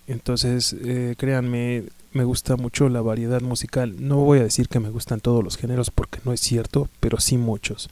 Entonces, 0.07 0.75
eh, 0.85 1.15
créanme, 1.17 1.85
me 2.13 2.25
gusta 2.25 2.57
mucho 2.57 2.89
la 2.89 3.01
variedad 3.01 3.41
musical. 3.41 3.95
No 3.99 4.17
voy 4.19 4.41
a 4.41 4.45
decir 4.45 4.69
que 4.69 4.81
me 4.81 4.91
gustan 4.91 5.21
todos 5.21 5.43
los 5.43 5.57
géneros 5.57 5.91
porque 5.91 6.21
no 6.25 6.33
es 6.33 6.41
cierto, 6.41 6.89
pero 7.01 7.21
sí 7.21 7.39
muchos. 7.39 7.91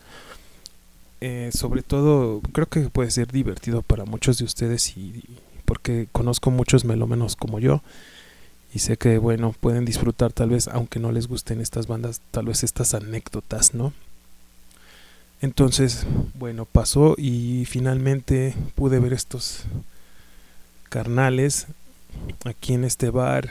Eh, 1.21 1.51
sobre 1.53 1.83
todo, 1.83 2.41
creo 2.53 2.67
que 2.67 2.81
puede 2.89 3.11
ser 3.11 3.31
divertido 3.31 3.83
para 3.83 4.05
muchos 4.05 4.39
de 4.39 4.45
ustedes 4.45 4.97
y, 4.97 5.23
porque 5.65 6.09
conozco 6.11 6.51
muchos 6.51 6.85
melómenos 6.85 7.37
como 7.37 7.61
yo 7.61 7.83
y 8.75 8.81
sé 8.81 8.97
que 8.97 9.19
bueno 9.19 9.55
pueden 9.59 9.85
disfrutar 9.85 10.33
tal 10.33 10.51
vez 10.51 10.67
aunque 10.69 10.99
no 10.99 11.13
les 11.13 11.29
gusten 11.29 11.61
estas 11.61 11.87
bandas 11.87 12.21
tal 12.31 12.47
vez 12.47 12.65
estas 12.65 12.95
anécdotas 12.95 13.75
no 13.75 13.93
entonces 15.41 16.07
bueno 16.35 16.65
pasó 16.65 17.15
y 17.17 17.67
finalmente 17.67 18.55
pude 18.75 18.99
ver 18.99 19.13
estos 19.13 19.63
carnales 20.89 21.67
aquí 22.45 22.75
en 22.75 22.85
este 22.85 23.11
bar 23.11 23.51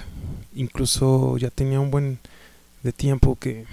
incluso 0.55 1.37
ya 1.37 1.49
tenía 1.49 1.79
un 1.79 1.91
buen 1.91 2.19
de 2.83 2.91
tiempo 2.91 3.35
que 3.35 3.65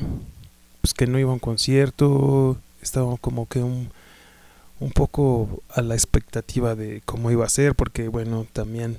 pues 0.81 0.95
que 0.95 1.07
no 1.07 1.19
iba 1.19 1.31
a 1.31 1.35
un 1.35 1.41
concierto 1.41 2.57
estaba 2.81 3.17
como 3.17 3.47
que 3.47 3.61
un 3.61 3.91
un 4.81 4.91
poco 4.91 5.63
a 5.71 5.83
la 5.83 5.95
expectativa 5.95 6.75
de 6.75 7.03
cómo 7.05 7.31
iba 7.31 7.45
a 7.45 7.51
ser, 7.51 7.75
porque 7.75 8.09
bueno, 8.09 8.47
también 8.53 8.99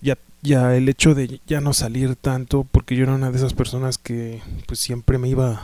ya, 0.00 0.16
ya 0.42 0.74
el 0.76 0.88
hecho 0.88 1.14
de 1.14 1.40
ya 1.46 1.60
no 1.60 1.72
salir 1.72 2.16
tanto, 2.16 2.64
porque 2.70 2.96
yo 2.96 3.04
era 3.04 3.14
una 3.14 3.30
de 3.30 3.36
esas 3.36 3.54
personas 3.54 3.98
que 3.98 4.40
pues 4.66 4.80
siempre 4.80 5.18
me 5.18 5.28
iba 5.28 5.62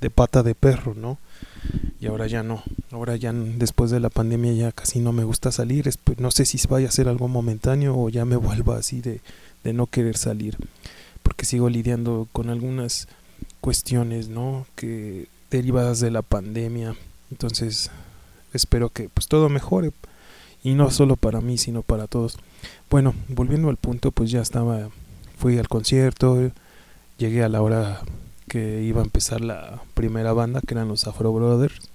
de 0.00 0.10
pata 0.10 0.42
de 0.42 0.54
perro, 0.54 0.94
¿no? 0.94 1.18
Y 2.00 2.06
ahora 2.06 2.26
ya 2.26 2.42
no, 2.42 2.62
ahora 2.92 3.14
ya 3.16 3.30
después 3.32 3.90
de 3.90 4.00
la 4.00 4.08
pandemia 4.08 4.54
ya 4.54 4.72
casi 4.72 5.00
no 5.00 5.12
me 5.12 5.24
gusta 5.24 5.52
salir, 5.52 5.90
no 6.16 6.30
sé 6.30 6.46
si 6.46 6.58
vaya 6.66 6.88
a 6.88 6.92
ser 6.92 7.08
algo 7.08 7.28
momentáneo 7.28 7.94
o 7.94 8.08
ya 8.08 8.24
me 8.24 8.36
vuelva 8.36 8.78
así 8.78 9.02
de, 9.02 9.20
de 9.64 9.74
no 9.74 9.86
querer 9.86 10.16
salir, 10.16 10.56
porque 11.22 11.44
sigo 11.44 11.68
lidiando 11.68 12.26
con 12.32 12.48
algunas 12.48 13.06
cuestiones, 13.60 14.28
¿no? 14.28 14.66
Que 14.76 15.28
derivadas 15.50 16.00
de 16.00 16.10
la 16.10 16.22
pandemia, 16.22 16.96
entonces 17.30 17.90
espero 18.54 18.88
que 18.88 19.10
pues 19.10 19.28
todo 19.28 19.50
mejore. 19.50 19.92
Y 20.62 20.74
no 20.74 20.90
solo 20.90 21.16
para 21.16 21.40
mí 21.40 21.56
sino 21.56 21.82
para 21.82 22.06
todos. 22.06 22.36
Bueno 22.90 23.14
volviendo 23.28 23.68
al 23.68 23.76
punto 23.76 24.10
pues 24.10 24.30
ya 24.30 24.40
estaba 24.40 24.90
fui 25.36 25.58
al 25.58 25.68
concierto 25.68 26.50
llegué 27.16 27.42
a 27.42 27.48
la 27.48 27.62
hora 27.62 28.02
que 28.48 28.82
iba 28.82 29.00
a 29.00 29.04
empezar 29.04 29.40
la 29.40 29.82
primera 29.94 30.34
banda 30.34 30.60
que 30.66 30.74
eran 30.74 30.88
los 30.88 31.06
Afro 31.06 31.32
Brothers 31.32 31.89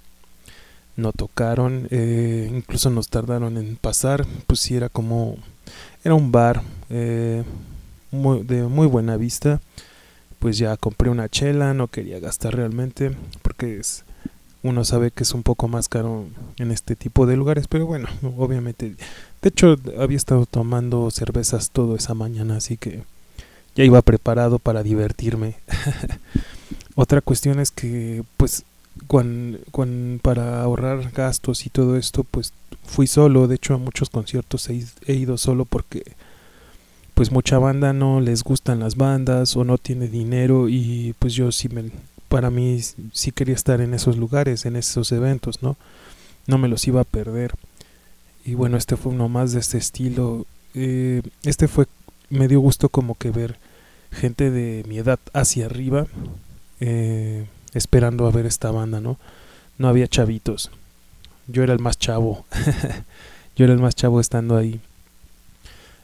no 0.95 1.11
tocaron 1.11 1.87
eh, 1.91 2.49
incluso 2.53 2.89
nos 2.89 3.09
tardaron 3.09 3.57
en 3.57 3.75
pasar 3.75 4.25
pues 4.47 4.59
sí 4.59 4.75
era 4.75 4.89
como 4.89 5.37
era 6.03 6.15
un 6.15 6.31
bar 6.31 6.61
eh, 6.89 7.43
de 8.11 8.63
muy 8.63 8.87
buena 8.87 9.17
vista 9.17 9.59
pues 10.39 10.57
ya 10.57 10.77
compré 10.77 11.09
una 11.09 11.29
chela 11.29 11.73
no 11.73 11.87
quería 11.87 12.19
gastar 12.19 12.55
realmente 12.55 13.15
porque 13.41 13.77
es 13.77 14.05
uno 14.65 14.83
sabe 14.83 15.11
que 15.11 15.21
es 15.21 15.33
un 15.33 15.43
poco 15.43 15.67
más 15.67 15.87
caro 15.87 16.25
en 16.57 16.71
este 16.71 16.95
tipo 16.95 17.27
de 17.27 17.37
lugares, 17.37 17.67
pero 17.67 17.85
bueno, 17.85 18.09
obviamente, 18.37 18.95
de 19.41 19.49
hecho 19.49 19.75
había 19.99 20.17
estado 20.17 20.47
tomando 20.47 21.11
cervezas 21.11 21.69
toda 21.69 21.97
esa 21.97 22.15
mañana, 22.15 22.57
así 22.57 22.75
que 22.75 23.03
ya 23.75 23.83
iba 23.83 24.01
preparado 24.01 24.57
para 24.57 24.81
divertirme. 24.81 25.55
Otra 26.95 27.21
cuestión 27.21 27.59
es 27.59 27.69
que, 27.69 28.23
pues, 28.37 28.63
cuando, 29.07 29.59
para 30.21 30.61
ahorrar 30.61 31.11
gastos 31.11 31.65
y 31.65 31.69
todo 31.69 31.97
esto, 31.97 32.23
pues 32.23 32.53
fui 32.85 33.07
solo, 33.07 33.47
de 33.47 33.55
hecho 33.55 33.73
a 33.73 33.77
muchos 33.77 34.09
conciertos 34.09 34.69
he, 34.69 34.85
he 35.05 35.13
ido 35.13 35.37
solo 35.37 35.65
porque 35.65 36.03
pues 37.13 37.31
mucha 37.31 37.57
banda 37.57 37.93
no 37.93 38.19
les 38.19 38.43
gustan 38.43 38.79
las 38.79 38.95
bandas 38.95 39.55
o 39.55 39.63
no 39.63 39.77
tiene 39.77 40.07
dinero 40.07 40.67
y 40.69 41.15
pues 41.19 41.33
yo 41.33 41.51
sí 41.51 41.69
me 41.69 41.89
para 42.27 42.49
mí 42.49 42.81
sí 43.13 43.31
quería 43.31 43.55
estar 43.55 43.79
en 43.81 43.93
esos 43.93 44.17
lugares, 44.17 44.65
en 44.65 44.75
esos 44.75 45.11
eventos, 45.11 45.63
¿no? 45.63 45.77
No 46.47 46.57
me 46.57 46.67
los 46.67 46.85
iba 46.87 47.01
a 47.01 47.05
perder. 47.05 47.53
Y 48.43 48.55
bueno, 48.55 48.77
este 48.77 48.97
fue 48.97 49.13
uno 49.13 49.29
más 49.29 49.53
de 49.53 49.59
este 49.59 49.77
estilo. 49.77 50.45
Eh, 50.73 51.21
este 51.43 51.67
fue, 51.67 51.85
me 52.29 52.47
dio 52.47 52.59
gusto 52.59 52.89
como 52.89 53.15
que 53.15 53.31
ver 53.31 53.57
gente 54.11 54.51
de 54.51 54.83
mi 54.87 54.97
edad 54.97 55.19
hacia 55.33 55.65
arriba, 55.65 56.07
eh, 56.79 57.45
esperando 57.75 58.25
a 58.25 58.31
ver 58.31 58.47
esta 58.47 58.71
banda, 58.71 58.99
¿no? 58.99 59.19
No 59.77 59.87
había 59.87 60.07
chavitos. 60.07 60.71
Yo 61.47 61.61
era 61.61 61.73
el 61.73 61.79
más 61.79 61.99
chavo. 61.99 62.45
Yo 63.55 63.65
era 63.65 63.73
el 63.73 63.79
más 63.79 63.93
chavo 63.93 64.19
estando 64.19 64.57
ahí. 64.57 64.81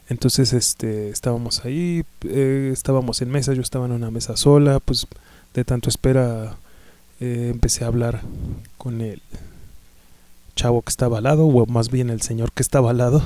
Entonces, 0.09 0.53
este, 0.53 1.09
estábamos 1.09 1.65
ahí, 1.65 2.03
eh, 2.25 2.69
estábamos 2.73 3.21
en 3.21 3.29
mesa, 3.29 3.53
yo 3.53 3.61
estaba 3.61 3.85
en 3.85 3.93
una 3.93 4.11
mesa 4.11 4.35
sola, 4.35 4.81
pues 4.81 5.07
de 5.53 5.63
tanto 5.63 5.87
espera 5.87 6.57
eh, 7.21 7.47
empecé 7.49 7.85
a 7.85 7.87
hablar 7.87 8.19
con 8.77 8.99
el 8.99 9.21
chavo 10.53 10.81
que 10.81 10.89
estaba 10.89 11.19
al 11.19 11.23
lado, 11.23 11.45
o 11.45 11.65
más 11.65 11.89
bien 11.89 12.09
el 12.09 12.21
señor 12.21 12.51
que 12.51 12.61
estaba 12.61 12.89
al 12.89 12.97
lado. 12.97 13.23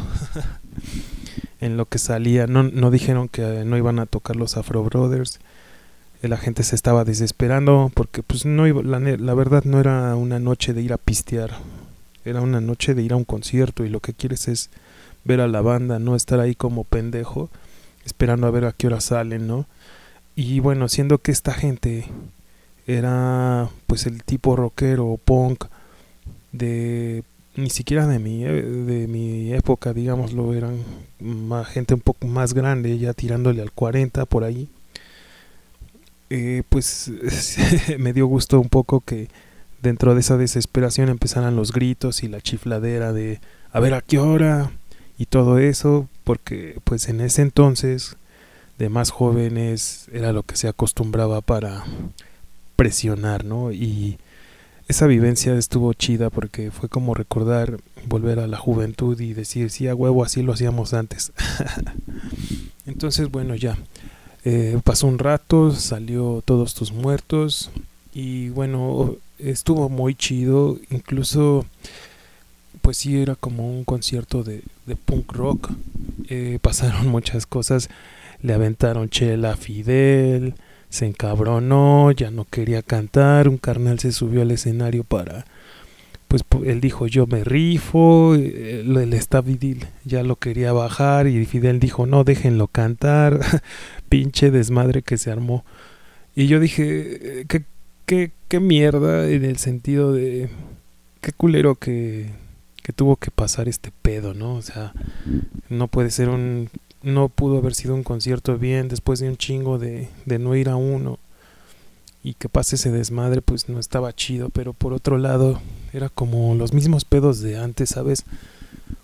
en 1.59 1.77
lo 1.77 1.87
que 1.87 1.97
salía, 1.97 2.45
no, 2.45 2.61
no 2.61 2.91
dijeron 2.91 3.29
que 3.29 3.63
no 3.65 3.77
iban 3.77 3.97
a 3.97 4.05
tocar 4.05 4.35
los 4.35 4.55
Afro 4.55 4.83
Brothers. 4.83 5.39
Eh, 6.25 6.27
la 6.27 6.37
gente 6.37 6.63
se 6.63 6.75
estaba 6.75 7.05
desesperando 7.05 7.91
porque 7.93 8.23
pues 8.23 8.45
no 8.45 8.65
iba, 8.67 8.81
la, 8.81 8.99
la 8.99 9.33
verdad 9.35 9.63
no 9.63 9.79
era 9.79 10.15
una 10.15 10.39
noche 10.39 10.73
de 10.73 10.81
ir 10.81 10.91
a 10.91 10.97
pistear, 10.97 11.51
era 12.23 12.41
una 12.41 12.61
noche 12.61 12.95
de 12.95 13.03
ir 13.03 13.13
a 13.13 13.15
un 13.15 13.25
concierto 13.25 13.85
y 13.85 13.89
lo 13.89 13.99
que 13.99 14.13
quieres 14.13 14.47
es 14.47 14.71
ver 15.23 15.39
a 15.39 15.47
la 15.47 15.61
banda, 15.61 15.99
no 15.99 16.15
estar 16.15 16.39
ahí 16.39 16.55
como 16.55 16.83
pendejo 16.83 17.49
esperando 18.05 18.47
a 18.47 18.51
ver 18.51 18.65
a 18.65 18.71
qué 18.71 18.87
hora 18.87 19.01
salen, 19.01 19.45
¿no? 19.45 19.67
Y 20.35 20.59
bueno, 20.61 20.87
siendo 20.89 21.19
que 21.19 21.31
esta 21.31 21.53
gente 21.53 22.05
era 22.87 23.69
pues 23.85 24.07
el 24.07 24.23
tipo 24.23 24.55
rockero 24.55 25.19
punk 25.23 25.65
de 26.51 27.23
ni 27.55 27.69
siquiera 27.69 28.07
de 28.07 28.19
mi 28.19 28.43
e, 28.45 28.51
de 28.51 29.07
mi 29.07 29.53
época 29.53 29.93
digámoslo 29.93 30.53
eran 30.53 30.77
gente 31.65 31.93
un 31.93 32.01
poco 32.01 32.27
más 32.27 32.53
grande 32.53 32.97
ya 32.99 33.13
tirándole 33.13 33.61
al 33.61 33.71
40 33.71 34.25
por 34.25 34.43
ahí 34.43 34.69
eh, 36.29 36.63
pues 36.69 37.11
me 37.99 38.13
dio 38.13 38.27
gusto 38.27 38.59
un 38.59 38.69
poco 38.69 39.01
que 39.01 39.29
dentro 39.81 40.13
de 40.13 40.21
esa 40.21 40.37
desesperación 40.37 41.09
empezaran 41.09 41.55
los 41.55 41.71
gritos 41.71 42.23
y 42.23 42.27
la 42.27 42.41
chifladera 42.41 43.13
de 43.13 43.39
a 43.71 43.79
ver 43.79 43.93
a 43.93 44.01
qué 44.01 44.19
hora 44.19 44.71
y 45.17 45.25
todo 45.27 45.59
eso 45.59 46.09
porque 46.23 46.79
pues 46.83 47.07
en 47.07 47.21
ese 47.21 47.41
entonces 47.41 48.17
de 48.77 48.89
más 48.89 49.11
jóvenes 49.11 50.07
era 50.11 50.33
lo 50.33 50.43
que 50.43 50.55
se 50.57 50.67
acostumbraba 50.67 51.41
para 51.41 51.83
presionar, 52.75 53.45
¿no? 53.45 53.71
Y 53.71 54.17
esa 54.87 55.07
vivencia 55.07 55.55
estuvo 55.55 55.93
chida 55.93 56.29
porque 56.29 56.71
fue 56.71 56.89
como 56.89 57.13
recordar 57.13 57.79
volver 58.07 58.39
a 58.39 58.47
la 58.47 58.57
juventud 58.57 59.19
y 59.19 59.33
decir, 59.33 59.69
sí, 59.71 59.87
a 59.87 59.95
huevo, 59.95 60.23
así 60.23 60.43
lo 60.43 60.53
hacíamos 60.53 60.93
antes. 60.93 61.31
Entonces, 62.85 63.31
bueno, 63.31 63.55
ya. 63.55 63.77
Eh, 64.45 64.79
pasó 64.83 65.07
un 65.07 65.17
rato, 65.17 65.71
salió 65.71 66.43
Todos 66.45 66.75
tus 66.75 66.91
muertos 66.91 67.71
y 68.13 68.49
bueno, 68.49 69.15
estuvo 69.39 69.89
muy 69.89 70.15
chido, 70.15 70.77
incluso 70.89 71.65
pues 72.81 72.97
sí 72.97 73.19
era 73.19 73.35
como 73.35 73.67
un 73.67 73.83
concierto 73.83 74.43
de, 74.43 74.61
punk 75.05 75.31
rock, 75.33 75.71
eh, 76.29 76.59
pasaron 76.61 77.07
muchas 77.09 77.45
cosas, 77.47 77.89
le 78.41 78.53
aventaron 78.53 79.09
chela 79.09 79.53
a 79.53 79.57
Fidel, 79.57 80.53
se 80.89 81.07
encabronó, 81.07 82.11
ya 82.11 82.29
no 82.29 82.45
quería 82.45 82.83
cantar, 82.83 83.49
un 83.49 83.57
carnal 83.57 83.99
se 83.99 84.11
subió 84.11 84.43
al 84.43 84.51
escenario 84.51 85.03
para, 85.03 85.45
pues 86.43 86.67
él 86.67 86.81
dijo 86.81 87.07
yo 87.07 87.27
me 87.27 87.43
rifo, 87.43 88.35
el, 88.35 88.97
el 88.97 89.87
ya 90.03 90.23
lo 90.23 90.35
quería 90.35 90.73
bajar 90.73 91.27
y 91.27 91.45
Fidel 91.45 91.79
dijo 91.79 92.05
no, 92.05 92.23
déjenlo 92.23 92.67
cantar, 92.67 93.39
pinche 94.09 94.51
desmadre 94.51 95.01
que 95.01 95.17
se 95.17 95.31
armó. 95.31 95.65
Y 96.35 96.47
yo 96.47 96.59
dije, 96.59 97.45
¿qué, 97.47 97.63
qué, 98.05 98.31
qué 98.49 98.59
mierda 98.59 99.29
en 99.29 99.45
el 99.45 99.57
sentido 99.57 100.11
de, 100.11 100.49
qué 101.21 101.31
culero 101.31 101.75
que, 101.75 102.29
que 102.83 102.93
tuvo 102.93 103.15
que 103.15 103.31
pasar 103.31 103.67
este 103.69 103.91
pedo, 104.01 104.33
¿no? 104.33 104.55
O 104.55 104.61
sea, 104.61 104.93
no 105.69 105.87
puede 105.87 106.11
ser 106.11 106.29
un 106.29 106.69
no 107.01 107.29
pudo 107.29 107.59
haber 107.59 107.75
sido 107.75 107.93
un 107.93 108.03
concierto 108.03 108.57
bien 108.57 108.87
después 108.87 109.19
de 109.19 109.29
un 109.29 109.37
chingo 109.37 109.77
de, 109.77 110.09
de 110.25 110.39
no 110.39 110.55
ir 110.55 110.69
a 110.69 110.75
uno 110.75 111.19
y 112.25 112.33
que 112.33 112.49
pase 112.49 112.75
ese 112.75 112.91
desmadre 112.91 113.43
pues 113.43 113.69
no 113.69 113.79
estaba 113.79 114.11
chido 114.11 114.49
pero 114.49 114.73
por 114.73 114.93
otro 114.93 115.19
lado 115.19 115.61
era 115.93 116.09
como 116.09 116.55
los 116.55 116.73
mismos 116.73 117.05
pedos 117.05 117.39
de 117.39 117.57
antes 117.59 117.89
sabes 117.89 118.23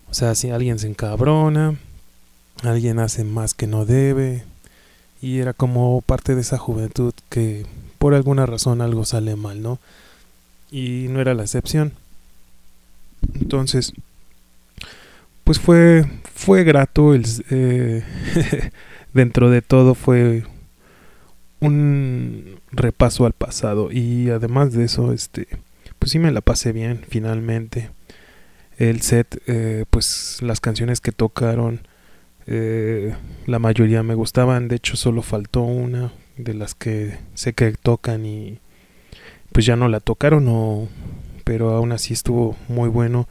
o 0.09 0.13
sea 0.15 0.33
si 0.33 0.49
alguien 0.49 0.79
se 0.79 0.87
encabrona 0.87 1.77
alguien 2.63 2.99
hace 2.99 3.23
más 3.23 3.53
que 3.53 3.67
no 3.67 3.85
debe 3.85 4.43
y 5.21 5.37
era 5.37 5.53
como 5.53 6.01
parte 6.01 6.33
de 6.33 6.41
esa 6.41 6.57
juventud 6.57 7.13
que 7.29 7.67
por 7.99 8.15
alguna 8.15 8.47
razón 8.47 8.81
algo 8.81 9.05
sale 9.05 9.35
mal 9.35 9.61
no 9.61 9.79
y 10.71 11.07
no 11.09 11.19
era 11.19 11.33
la 11.33 11.43
excepción. 11.43 11.93
Entonces 13.35 13.93
pues 15.43 15.59
fue, 15.59 16.05
fue 16.33 16.63
grato, 16.63 17.13
el, 17.13 17.25
eh, 17.49 18.03
dentro 19.13 19.49
de 19.49 19.61
todo 19.61 19.95
fue 19.95 20.43
un 21.61 22.59
repaso 22.71 23.25
al 23.25 23.33
pasado 23.33 23.91
y 23.91 24.29
además 24.29 24.73
de 24.73 24.83
eso, 24.83 25.13
este, 25.13 25.47
pues 25.99 26.11
sí 26.11 26.19
me 26.19 26.31
la 26.31 26.41
pasé 26.41 26.73
bien 26.73 27.05
finalmente. 27.07 27.91
El 28.77 29.01
set, 29.01 29.41
eh, 29.47 29.85
pues 29.89 30.39
las 30.41 30.59
canciones 30.59 30.99
que 31.01 31.11
tocaron, 31.11 31.87
eh, 32.47 33.15
la 33.45 33.59
mayoría 33.59 34.03
me 34.03 34.15
gustaban, 34.15 34.67
de 34.67 34.77
hecho 34.77 34.97
solo 34.97 35.21
faltó 35.21 35.61
una 35.61 36.11
de 36.37 36.55
las 36.55 36.73
que 36.73 37.17
sé 37.35 37.53
que 37.53 37.71
tocan 37.73 38.25
y 38.25 38.59
pues 39.51 39.65
ya 39.65 39.75
no 39.75 39.87
la 39.87 39.99
tocaron, 39.99 40.47
o, 40.47 40.89
pero 41.43 41.71
aún 41.71 41.91
así 41.91 42.13
estuvo 42.13 42.57
muy 42.67 42.89
bueno 42.89 43.27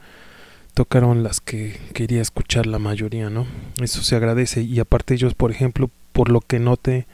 tocaron 0.73 1.23
las 1.23 1.41
que 1.41 1.77
quería 1.93 2.21
escuchar 2.21 2.65
la 2.65 2.79
mayoría, 2.79 3.29
¿no? 3.29 3.45
Eso 3.81 4.03
se 4.03 4.15
agradece 4.15 4.61
y 4.61 4.79
aparte 4.79 5.13
ellos, 5.13 5.33
por 5.33 5.51
ejemplo, 5.51 5.89
por 6.13 6.29
lo 6.29 6.41
que 6.41 6.59
note, 6.59 7.07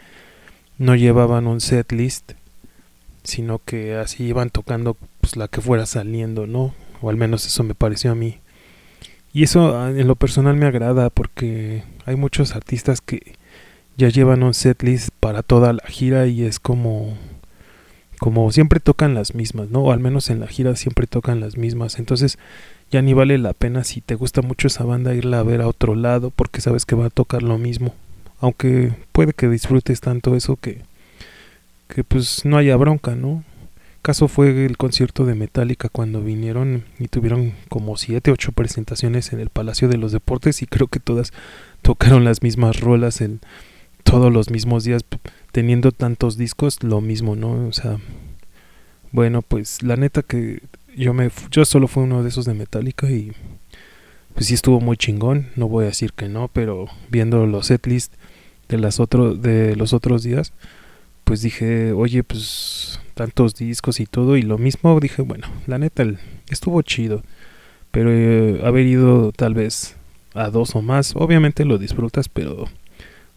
no 0.78 0.96
llevaban 0.96 1.48
un 1.48 1.62
set 1.62 1.92
list, 1.92 2.34
sino 3.24 3.60
que 3.60 3.96
así 3.96 4.24
iban 4.26 4.50
tocando 4.50 4.96
pues 5.22 5.36
la 5.36 5.48
que 5.48 5.62
fuera 5.62 5.86
saliendo, 5.86 6.48
¿no? 6.48 6.74
O 7.02 7.10
al 7.10 7.18
menos 7.18 7.46
eso 7.46 7.64
me 7.64 7.76
pareció 7.76 8.12
a 8.12 8.16
mí. 8.16 8.40
Y 9.34 9.44
eso 9.44 9.78
ah, 9.78 9.90
en 9.90 10.08
lo 10.08 10.16
personal 10.16 10.56
me 10.56 10.66
agrada 10.66 11.10
porque 11.10 11.84
hay 12.06 12.16
muchos 12.16 12.56
artistas 12.56 13.02
que 13.02 13.36
ya 13.98 14.10
llevan 14.10 14.44
un 14.44 14.54
set 14.54 14.82
list 14.84 15.10
para 15.20 15.44
toda 15.44 15.74
la 15.74 15.84
gira 15.88 16.28
y 16.28 16.44
es 16.44 16.60
como 16.60 17.18
como 18.20 18.52
siempre 18.52 18.80
tocan 18.80 19.14
las 19.14 19.36
mismas, 19.36 19.70
¿no? 19.70 19.84
O 19.84 19.92
al 19.92 20.00
menos 20.00 20.30
en 20.30 20.40
la 20.40 20.48
gira 20.48 20.76
siempre 20.76 21.06
tocan 21.06 21.40
las 21.40 21.56
mismas. 21.56 22.00
Entonces, 22.00 22.40
ya 22.90 23.02
ni 23.02 23.14
vale 23.14 23.38
la 23.38 23.54
pena 23.54 23.84
si 23.84 24.02
te 24.02 24.16
gusta 24.16 24.42
mucho 24.42 24.68
esa 24.68 24.84
banda 24.86 25.14
irla 25.14 25.40
a 25.40 25.44
ver 25.44 25.62
a 25.62 25.68
otro 25.68 25.94
lado 25.94 26.32
porque 26.32 26.62
sabes 26.62 26.86
que 26.86 26.96
va 26.96 27.08
a 27.08 27.12
tocar 27.12 27.44
lo 27.44 27.58
mismo. 27.58 27.94
Aunque 28.40 28.94
puede 29.12 29.34
que 29.34 29.50
disfrutes 29.50 30.00
tanto 30.02 30.36
eso 30.36 30.56
que, 30.56 30.82
que 31.88 32.04
pues 32.04 32.46
no 32.46 32.58
haya 32.58 32.76
bronca, 32.76 33.16
¿no? 33.16 33.44
Caso 34.02 34.28
fue 34.28 34.66
el 34.66 34.78
concierto 34.78 35.26
de 35.26 35.36
Metallica 35.36 35.90
cuando 35.90 36.22
vinieron 36.22 36.86
y 37.00 37.08
tuvieron 37.08 37.54
como 37.68 37.98
siete, 37.98 38.32
ocho 38.32 38.52
presentaciones 38.54 39.34
en 39.34 39.40
el 39.40 39.50
Palacio 39.50 39.90
de 39.90 39.98
los 39.98 40.12
Deportes 40.12 40.62
y 40.62 40.68
creo 40.68 40.88
que 40.88 41.00
todas 41.00 41.34
tocaron 41.82 42.24
las 42.24 42.42
mismas 42.42 42.80
rolas 42.80 43.22
en 43.22 43.42
todos 44.04 44.32
los 44.32 44.50
mismos 44.50 44.86
días, 44.86 45.04
teniendo 45.52 45.92
tantos 45.92 46.38
discos, 46.38 46.82
lo 46.84 47.02
mismo, 47.02 47.36
¿no? 47.36 47.68
O 47.68 47.74
sea, 47.74 47.98
bueno, 49.12 49.42
pues 49.42 49.84
la 49.84 49.98
neta 49.98 50.22
que 50.22 50.62
yo 50.96 51.14
me 51.14 51.30
yo 51.52 51.66
solo 51.66 51.88
fui 51.88 52.04
uno 52.04 52.24
de 52.24 52.30
esos 52.30 52.46
de 52.46 52.54
Metallica 52.54 53.10
y 53.10 53.34
pues 54.38 54.46
sí 54.50 54.54
estuvo 54.54 54.80
muy 54.80 54.98
chingón, 54.98 55.48
no 55.56 55.68
voy 55.68 55.86
a 55.86 55.88
decir 55.88 56.14
que 56.14 56.30
no, 56.30 56.48
pero 56.48 56.86
viendo 57.10 57.48
los 57.48 57.66
setlist 57.66 58.14
de 58.70 58.78
las 58.78 59.00
otro, 59.00 59.34
de 59.34 59.76
los 59.76 59.94
otros 59.94 60.22
días, 60.22 60.54
pues 61.24 61.42
dije, 61.42 61.92
"Oye, 61.92 62.22
pues 62.24 63.00
tantos 63.16 63.56
discos 63.56 64.00
y 64.00 64.06
todo" 64.06 64.38
y 64.38 64.44
lo 64.44 64.60
mismo 64.60 65.00
dije, 65.00 65.24
bueno, 65.24 65.48
la 65.66 65.80
neta 65.80 66.06
estuvo 66.52 66.84
chido, 66.84 67.24
pero 67.90 68.12
eh, 68.14 68.62
haber 68.64 68.86
ido 68.86 69.32
tal 69.32 69.56
vez 69.56 69.96
a 70.36 70.52
dos 70.52 70.76
o 70.76 70.84
más, 70.84 71.16
obviamente 71.16 71.66
lo 71.66 71.80
disfrutas, 71.80 72.30
pero 72.30 72.66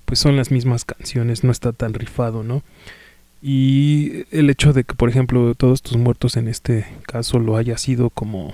pues 0.05 0.19
son 0.19 0.37
las 0.37 0.51
mismas 0.51 0.85
canciones, 0.85 1.45
no 1.45 1.51
está 1.51 1.73
tan 1.73 1.95
rifado, 1.95 2.43
¿no? 2.43 2.63
Y 3.41 4.27
el 4.33 4.51
hecho 4.51 4.75
de 4.75 4.85
que, 4.85 4.95
por 4.95 5.09
ejemplo, 5.09 5.55
todos 5.55 5.81
tus 5.81 5.97
muertos 5.97 6.37
en 6.37 6.47
este 6.47 6.85
caso 7.07 7.39
lo 7.39 7.57
haya 7.57 7.79
sido 7.79 8.11
como 8.11 8.53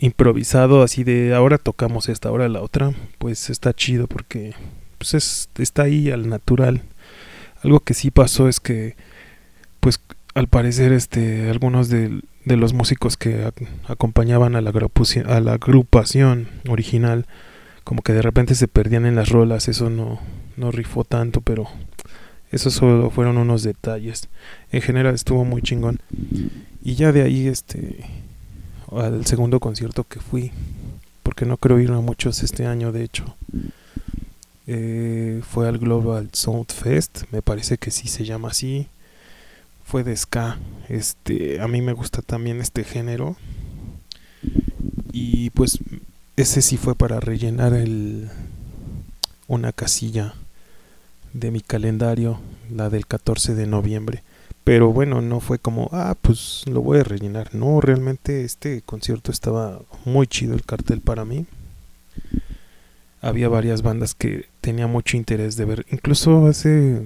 improvisado, 0.00 0.82
así 0.82 1.04
de 1.04 1.34
ahora 1.34 1.58
tocamos 1.58 2.08
esta, 2.08 2.30
ahora 2.30 2.48
la 2.48 2.62
otra, 2.62 2.92
pues 3.18 3.50
está 3.50 3.74
chido 3.74 4.06
porque 4.06 4.54
pues 4.98 5.14
es, 5.14 5.48
está 5.58 5.82
ahí 5.82 6.10
al 6.10 6.28
natural. 6.28 6.82
Algo 7.62 7.80
que 7.80 7.94
sí 7.94 8.10
pasó 8.10 8.48
es 8.48 8.60
que, 8.60 8.96
pues 9.80 10.00
al 10.34 10.48
parecer, 10.48 10.92
este, 10.92 11.50
algunos 11.50 11.90
de, 11.90 12.22
los 12.44 12.72
músicos 12.72 13.16
que 13.16 13.50
acompañaban 13.86 14.56
a 14.56 14.60
la, 14.60 14.70
a 14.70 15.40
la 15.40 15.52
agrupación 15.52 16.48
original, 16.68 17.26
como 17.84 18.02
que 18.02 18.12
de 18.12 18.22
repente 18.22 18.54
se 18.54 18.68
perdían 18.68 19.06
en 19.06 19.16
las 19.16 19.28
rolas, 19.28 19.68
eso 19.68 19.90
no, 19.90 20.20
no 20.56 20.70
rifó 20.70 21.04
tanto, 21.04 21.42
pero 21.42 21.68
esos 22.50 22.72
solo 22.72 23.10
fueron 23.10 23.38
unos 23.38 23.62
detalles. 23.62 24.28
En 24.72 24.82
general 24.82 25.14
estuvo 25.14 25.44
muy 25.44 25.62
chingón. 25.62 26.00
Y 26.82 26.94
ya 26.94 27.12
de 27.12 27.22
ahí, 27.22 27.46
este, 27.46 28.04
al 28.92 29.26
segundo 29.26 29.60
concierto 29.60 30.04
que 30.04 30.20
fui, 30.20 30.52
porque 31.22 31.46
no 31.46 31.56
creo 31.56 31.80
ir 31.80 31.90
a 31.90 32.00
muchos 32.00 32.42
este 32.42 32.66
año, 32.66 32.92
de 32.92 33.04
hecho, 33.04 33.36
eh, 34.66 35.42
fue 35.48 35.68
al 35.68 35.78
Global 35.78 36.28
Sound 36.32 36.70
Fest, 36.70 37.22
me 37.32 37.42
parece 37.42 37.76
que 37.76 37.90
sí 37.90 38.06
se 38.06 38.24
llama 38.24 38.50
así. 38.50 38.86
Fue 39.84 40.04
de 40.04 40.16
ska. 40.16 40.58
Este, 40.88 41.60
a 41.60 41.66
mí 41.66 41.82
me 41.82 41.92
gusta 41.92 42.22
también 42.22 42.60
este 42.60 42.84
género. 42.84 43.36
Y 45.12 45.50
pues 45.50 45.80
ese 46.36 46.62
sí 46.62 46.76
fue 46.76 46.94
para 46.94 47.18
rellenar 47.18 47.74
el 47.74 48.30
una 49.48 49.72
casilla 49.72 50.34
de 51.32 51.50
mi 51.50 51.60
calendario, 51.60 52.38
la 52.72 52.88
del 52.88 53.06
14 53.06 53.56
de 53.56 53.66
noviembre. 53.66 54.22
Pero 54.64 54.92
bueno, 54.92 55.20
no 55.22 55.40
fue 55.40 55.58
como, 55.58 55.88
ah, 55.92 56.14
pues 56.20 56.62
lo 56.66 56.82
voy 56.82 57.00
a 57.00 57.04
rellenar. 57.04 57.54
No, 57.54 57.80
realmente 57.80 58.44
este 58.44 58.82
concierto 58.82 59.32
estaba 59.32 59.80
muy 60.04 60.26
chido 60.26 60.54
el 60.54 60.64
cartel 60.64 61.00
para 61.00 61.24
mí. 61.24 61.46
Había 63.22 63.48
varias 63.48 63.82
bandas 63.82 64.14
que 64.14 64.46
tenía 64.60 64.86
mucho 64.86 65.16
interés 65.16 65.56
de 65.56 65.64
ver. 65.64 65.86
Incluso 65.90 66.46
hace 66.46 67.02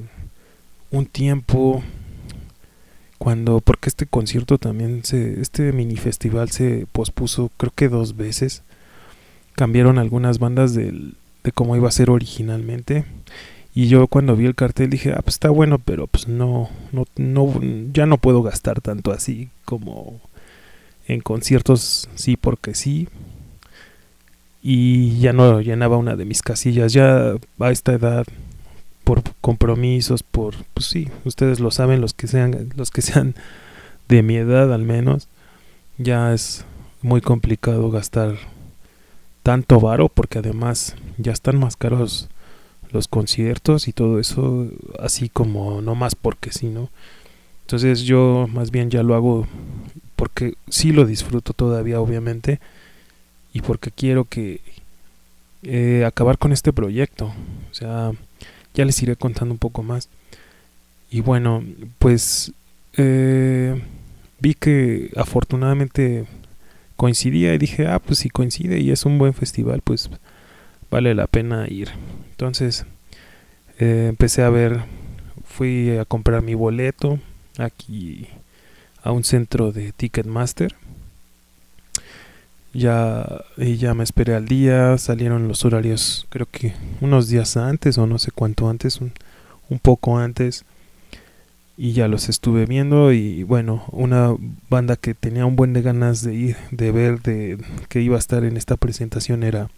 un 0.90 1.06
tiempo, 1.06 1.82
cuando, 3.18 3.60
porque 3.60 3.88
este 3.88 4.06
concierto 4.06 4.58
también 4.58 5.04
se, 5.04 5.40
este 5.40 5.72
mini 5.72 5.96
festival 5.96 6.50
se 6.50 6.86
pospuso 6.92 7.50
creo 7.56 7.72
que 7.74 7.88
dos 7.88 8.16
veces. 8.16 8.62
Cambiaron 9.54 9.98
algunas 9.98 10.38
bandas 10.38 10.74
del, 10.74 11.16
de 11.44 11.52
cómo 11.52 11.76
iba 11.76 11.88
a 11.88 11.92
ser 11.92 12.10
originalmente 12.10 13.04
y 13.74 13.88
yo 13.88 14.06
cuando 14.06 14.36
vi 14.36 14.46
el 14.46 14.54
cartel 14.54 14.88
dije, 14.88 15.12
ah, 15.12 15.20
pues 15.22 15.34
está 15.34 15.50
bueno, 15.50 15.78
pero 15.80 16.06
pues 16.06 16.28
no, 16.28 16.70
no, 16.92 17.06
no, 17.16 17.60
ya 17.92 18.06
no 18.06 18.18
puedo 18.18 18.42
gastar 18.42 18.80
tanto 18.80 19.10
así 19.10 19.50
como 19.64 20.20
en 21.08 21.20
conciertos, 21.20 22.08
sí, 22.14 22.36
porque 22.36 22.74
sí. 22.74 23.08
Y 24.62 25.18
ya 25.18 25.32
no 25.32 25.60
llenaba 25.60 25.96
una 25.96 26.16
de 26.16 26.24
mis 26.24 26.40
casillas, 26.40 26.92
ya 26.92 27.34
a 27.58 27.70
esta 27.70 27.92
edad, 27.92 28.24
por 29.02 29.22
compromisos, 29.40 30.22
por, 30.22 30.54
pues 30.72 30.86
sí, 30.86 31.08
ustedes 31.24 31.60
lo 31.60 31.70
saben, 31.70 32.00
los 32.00 32.14
que 32.14 32.28
sean, 32.28 32.70
los 32.76 32.90
que 32.90 33.02
sean 33.02 33.34
de 34.08 34.22
mi 34.22 34.36
edad 34.36 34.72
al 34.72 34.84
menos, 34.84 35.28
ya 35.98 36.32
es 36.32 36.64
muy 37.02 37.20
complicado 37.20 37.90
gastar 37.90 38.36
tanto 39.42 39.80
varo 39.80 40.08
porque 40.08 40.38
además 40.38 40.96
ya 41.18 41.32
están 41.32 41.58
más 41.58 41.76
caros 41.76 42.30
los 42.94 43.08
conciertos 43.08 43.88
y 43.88 43.92
todo 43.92 44.18
eso, 44.20 44.68
así 44.98 45.28
como 45.28 45.82
no 45.82 45.94
más 45.94 46.14
porque 46.14 46.52
sí, 46.52 46.68
¿no? 46.68 46.88
Entonces 47.62 48.02
yo 48.02 48.48
más 48.50 48.70
bien 48.70 48.88
ya 48.90 49.02
lo 49.02 49.14
hago 49.14 49.46
porque 50.16 50.54
sí 50.68 50.92
lo 50.92 51.04
disfruto 51.04 51.52
todavía, 51.52 52.00
obviamente, 52.00 52.60
y 53.52 53.60
porque 53.62 53.90
quiero 53.90 54.24
que 54.24 54.60
eh, 55.64 56.04
acabar 56.06 56.38
con 56.38 56.52
este 56.52 56.72
proyecto. 56.72 57.32
O 57.70 57.74
sea, 57.74 58.12
ya 58.74 58.84
les 58.84 59.02
iré 59.02 59.16
contando 59.16 59.52
un 59.52 59.58
poco 59.58 59.82
más. 59.82 60.08
Y 61.10 61.20
bueno, 61.20 61.64
pues 61.98 62.52
eh, 62.96 63.82
vi 64.40 64.54
que 64.54 65.10
afortunadamente 65.16 66.26
coincidía 66.96 67.54
y 67.54 67.58
dije, 67.58 67.86
ah, 67.86 67.98
pues 67.98 68.20
si 68.20 68.30
coincide 68.30 68.78
y 68.80 68.90
es 68.90 69.04
un 69.04 69.18
buen 69.18 69.34
festival, 69.34 69.80
pues 69.82 70.10
vale 70.94 71.12
la 71.16 71.26
pena 71.26 71.66
ir. 71.68 71.88
Entonces 72.30 72.86
eh, 73.80 74.06
empecé 74.10 74.44
a 74.44 74.48
ver, 74.48 74.84
fui 75.44 75.90
a 75.96 76.04
comprar 76.04 76.40
mi 76.40 76.54
boleto 76.54 77.18
aquí 77.58 78.28
a 79.02 79.10
un 79.10 79.24
centro 79.24 79.72
de 79.72 79.90
Ticketmaster. 79.90 80.76
Ya, 82.72 83.42
y 83.56 83.76
ya 83.76 83.94
me 83.94 84.04
esperé 84.04 84.36
al 84.36 84.46
día, 84.46 84.96
salieron 84.98 85.48
los 85.48 85.64
horarios, 85.64 86.26
creo 86.28 86.46
que 86.48 86.74
unos 87.00 87.28
días 87.28 87.56
antes 87.56 87.98
o 87.98 88.06
no 88.06 88.20
sé 88.20 88.30
cuánto 88.30 88.68
antes, 88.68 89.00
un, 89.00 89.12
un 89.70 89.80
poco 89.80 90.18
antes 90.18 90.64
y 91.76 91.92
ya 91.92 92.06
los 92.06 92.28
estuve 92.28 92.66
viendo 92.66 93.12
y 93.12 93.42
bueno, 93.42 93.84
una 93.90 94.32
banda 94.70 94.94
que 94.94 95.14
tenía 95.14 95.44
un 95.44 95.56
buen 95.56 95.72
de 95.72 95.82
ganas 95.82 96.22
de 96.22 96.34
ir, 96.34 96.56
de 96.70 96.92
ver, 96.92 97.20
de 97.20 97.58
que 97.88 98.00
iba 98.00 98.14
a 98.14 98.20
estar 98.20 98.44
en 98.44 98.56
esta 98.56 98.76
presentación 98.76 99.42
era 99.42 99.70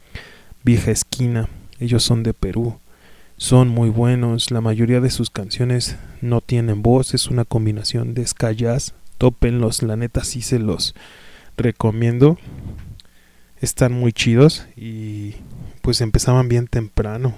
Vieja 0.66 0.90
Esquina. 0.90 1.48
Ellos 1.78 2.02
son 2.02 2.24
de 2.24 2.34
Perú. 2.34 2.80
Son 3.36 3.68
muy 3.68 3.88
buenos, 3.88 4.50
la 4.50 4.60
mayoría 4.60 5.00
de 5.00 5.10
sus 5.10 5.30
canciones 5.30 5.94
no 6.20 6.40
tienen 6.40 6.82
voz, 6.82 7.14
es 7.14 7.28
una 7.28 7.44
combinación 7.44 8.14
de 8.14 8.26
ska 8.26 8.50
jazz. 8.50 8.92
Tópenlos, 9.16 9.84
la 9.84 9.94
neta 9.94 10.24
sí 10.24 10.42
se 10.42 10.58
los 10.58 10.96
recomiendo. 11.56 12.36
Están 13.60 13.92
muy 13.92 14.12
chidos 14.12 14.66
y 14.76 15.36
pues 15.82 16.00
empezaban 16.00 16.48
bien 16.48 16.66
temprano 16.66 17.36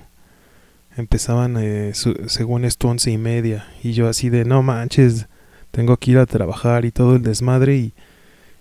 empezaban 0.96 1.56
eh, 1.60 1.92
según 1.94 2.64
esto 2.64 2.88
once 2.88 3.10
y 3.10 3.18
media 3.18 3.68
y 3.84 3.92
yo 3.92 4.08
así 4.08 4.30
de 4.30 4.44
no 4.44 4.64
manches 4.64 5.28
tengo 5.70 5.96
que 5.96 6.10
ir 6.10 6.18
a 6.18 6.26
trabajar 6.26 6.84
y 6.84 6.90
todo 6.90 7.14
el 7.14 7.22
desmadre 7.22 7.76
y, 7.76 7.94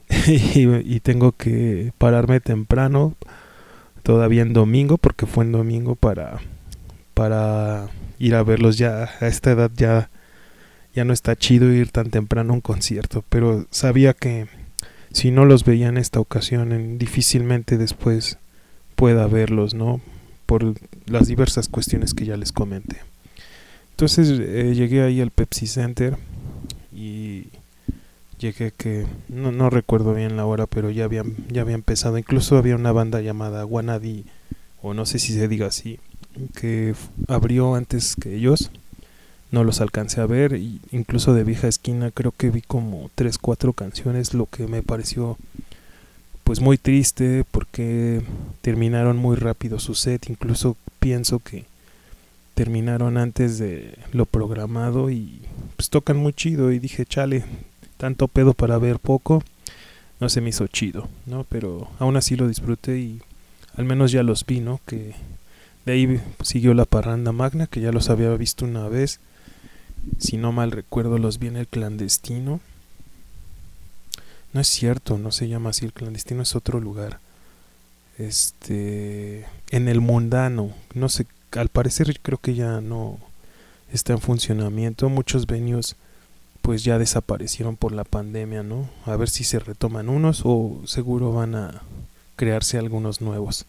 y, 0.27 0.99
tengo 0.99 1.31
que 1.31 1.93
pararme 1.97 2.39
temprano 2.41 3.15
todavía 4.03 4.41
en 4.41 4.53
domingo 4.53 4.97
porque 4.97 5.25
fue 5.25 5.43
en 5.43 5.51
domingo 5.51 5.95
para 5.95 6.39
para 7.13 7.87
ir 8.19 8.35
a 8.35 8.43
verlos 8.43 8.77
ya 8.77 9.09
a 9.19 9.27
esta 9.27 9.51
edad 9.51 9.71
ya 9.75 10.09
ya 10.93 11.05
no 11.05 11.13
está 11.13 11.35
chido 11.35 11.71
ir 11.71 11.91
tan 11.91 12.09
temprano 12.09 12.53
a 12.53 12.55
un 12.55 12.61
concierto 12.61 13.23
pero 13.29 13.65
sabía 13.69 14.13
que 14.13 14.47
si 15.11 15.31
no 15.31 15.45
los 15.45 15.63
veía 15.63 15.87
en 15.87 15.97
esta 15.97 16.19
ocasión 16.19 16.97
difícilmente 16.97 17.77
después 17.77 18.37
pueda 18.95 19.27
verlos 19.27 19.73
no 19.73 20.01
por 20.47 20.73
las 21.05 21.27
diversas 21.27 21.67
cuestiones 21.67 22.15
que 22.15 22.25
ya 22.25 22.37
les 22.37 22.51
comenté. 22.51 22.97
Entonces 23.91 24.39
eh, 24.39 24.73
llegué 24.73 25.03
ahí 25.03 25.21
al 25.21 25.29
Pepsi 25.29 25.67
Center 25.67 26.17
y 26.95 27.47
llegué 28.39 28.71
que 28.71 29.05
no, 29.29 29.51
no 29.51 29.69
recuerdo 29.69 30.13
bien 30.13 30.37
la 30.37 30.45
hora, 30.45 30.65
pero 30.67 30.89
ya 30.89 31.05
había, 31.05 31.23
ya 31.49 31.61
había 31.61 31.75
empezado. 31.75 32.17
Incluso 32.17 32.57
había 32.57 32.75
una 32.75 32.91
banda 32.91 33.21
llamada 33.21 33.65
Wanadi, 33.65 34.25
o 34.81 34.93
no 34.93 35.05
sé 35.05 35.19
si 35.19 35.33
se 35.33 35.47
diga 35.47 35.67
así, 35.67 35.99
que 36.55 36.95
abrió 37.27 37.75
antes 37.75 38.15
que 38.15 38.35
ellos. 38.35 38.71
No 39.49 39.63
los 39.63 39.79
alcancé 39.79 40.19
a 40.19 40.25
ver, 40.25 40.57
y 40.57 40.81
incluso 40.91 41.33
de 41.33 41.45
vieja 41.45 41.69
esquina 41.69 42.11
creo 42.11 42.33
que 42.35 42.49
vi 42.49 42.61
como 42.61 43.09
3, 43.15 43.37
4 43.37 43.71
canciones, 43.73 44.33
lo 44.33 44.45
que 44.45 44.67
me 44.67 44.83
pareció 44.83 45.37
pues 46.43 46.61
muy 46.61 46.77
triste 46.77 47.43
porque 47.51 48.21
terminaron 48.61 49.17
muy 49.17 49.35
rápido 49.35 49.79
su 49.79 49.95
set, 49.95 50.29
incluso 50.29 50.77
pienso 50.99 51.39
que 51.39 51.65
terminaron 52.55 53.17
antes 53.17 53.57
de 53.57 53.97
lo 54.13 54.25
programado 54.25 55.09
y 55.09 55.41
pues 55.75 55.89
tocan 55.89 56.15
muy 56.15 56.31
chido 56.31 56.71
y 56.71 56.79
dije, 56.79 57.05
chale, 57.05 57.43
tanto 57.97 58.27
pedo 58.27 58.53
para 58.53 58.77
ver 58.77 58.99
poco, 58.99 59.43
no 60.19 60.29
se 60.29 60.41
me 60.41 60.49
hizo 60.49 60.67
chido, 60.67 61.07
¿no? 61.25 61.45
Pero 61.49 61.89
aún 61.99 62.17
así 62.17 62.35
lo 62.35 62.47
disfruté 62.47 62.99
y 62.99 63.21
al 63.75 63.85
menos 63.85 64.11
ya 64.11 64.23
los 64.23 64.45
vi, 64.45 64.59
¿no? 64.59 64.79
Que 64.85 65.13
de 65.85 65.93
ahí 65.93 66.21
siguió 66.41 66.73
la 66.73 66.85
parranda 66.85 67.31
magna, 67.31 67.67
que 67.67 67.81
ya 67.81 67.91
los 67.91 68.09
había 68.09 68.29
visto 68.35 68.65
una 68.65 68.87
vez, 68.87 69.19
si 70.19 70.37
no 70.37 70.51
mal 70.51 70.71
recuerdo 70.71 71.17
los 71.17 71.39
vi 71.39 71.47
en 71.47 71.57
el 71.57 71.67
clandestino 71.67 72.59
no 74.53 74.61
es 74.61 74.67
cierto, 74.69 75.17
no 75.17 75.31
se 75.31 75.47
llama 75.47 75.69
así, 75.69 75.85
el 75.85 75.93
clandestino 75.93 76.41
es 76.41 76.55
otro 76.55 76.79
lugar. 76.79 77.19
Este, 78.17 79.45
en 79.69 79.87
el 79.87 80.01
mundano, 80.01 80.71
no 80.95 81.09
sé, 81.09 81.27
al 81.51 81.69
parecer 81.69 82.19
creo 82.21 82.39
que 82.39 82.55
ya 82.55 82.81
no 82.81 83.19
está 83.93 84.13
en 84.13 84.19
funcionamiento. 84.19 85.09
Muchos 85.09 85.45
venios 85.45 85.95
pues 86.67 86.83
ya 86.83 86.99
desaparecieron 86.99 87.77
por 87.77 87.93
la 87.93 88.03
pandemia, 88.03 88.61
¿no? 88.61 88.89
A 89.05 89.15
ver 89.15 89.29
si 89.29 89.45
se 89.45 89.57
retoman 89.57 90.09
unos 90.09 90.41
o 90.43 90.81
seguro 90.85 91.31
van 91.31 91.55
a 91.55 91.81
crearse 92.35 92.77
algunos 92.77 93.21
nuevos. 93.21 93.65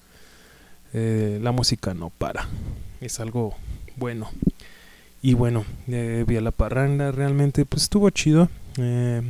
Eh, 0.93 1.39
la 1.41 1.53
música 1.53 1.95
no 1.95 2.11
para, 2.11 2.49
es 3.01 3.21
algo 3.21 3.55
bueno. 3.95 4.29
Y 5.23 5.35
bueno, 5.35 5.65
eh, 5.87 6.25
vi 6.27 6.39
a 6.39 6.41
la 6.41 6.51
parranda, 6.51 7.13
realmente 7.13 7.65
pues 7.65 7.85
estuvo 7.85 8.11
chido. 8.11 8.49
Eh, 8.79 9.23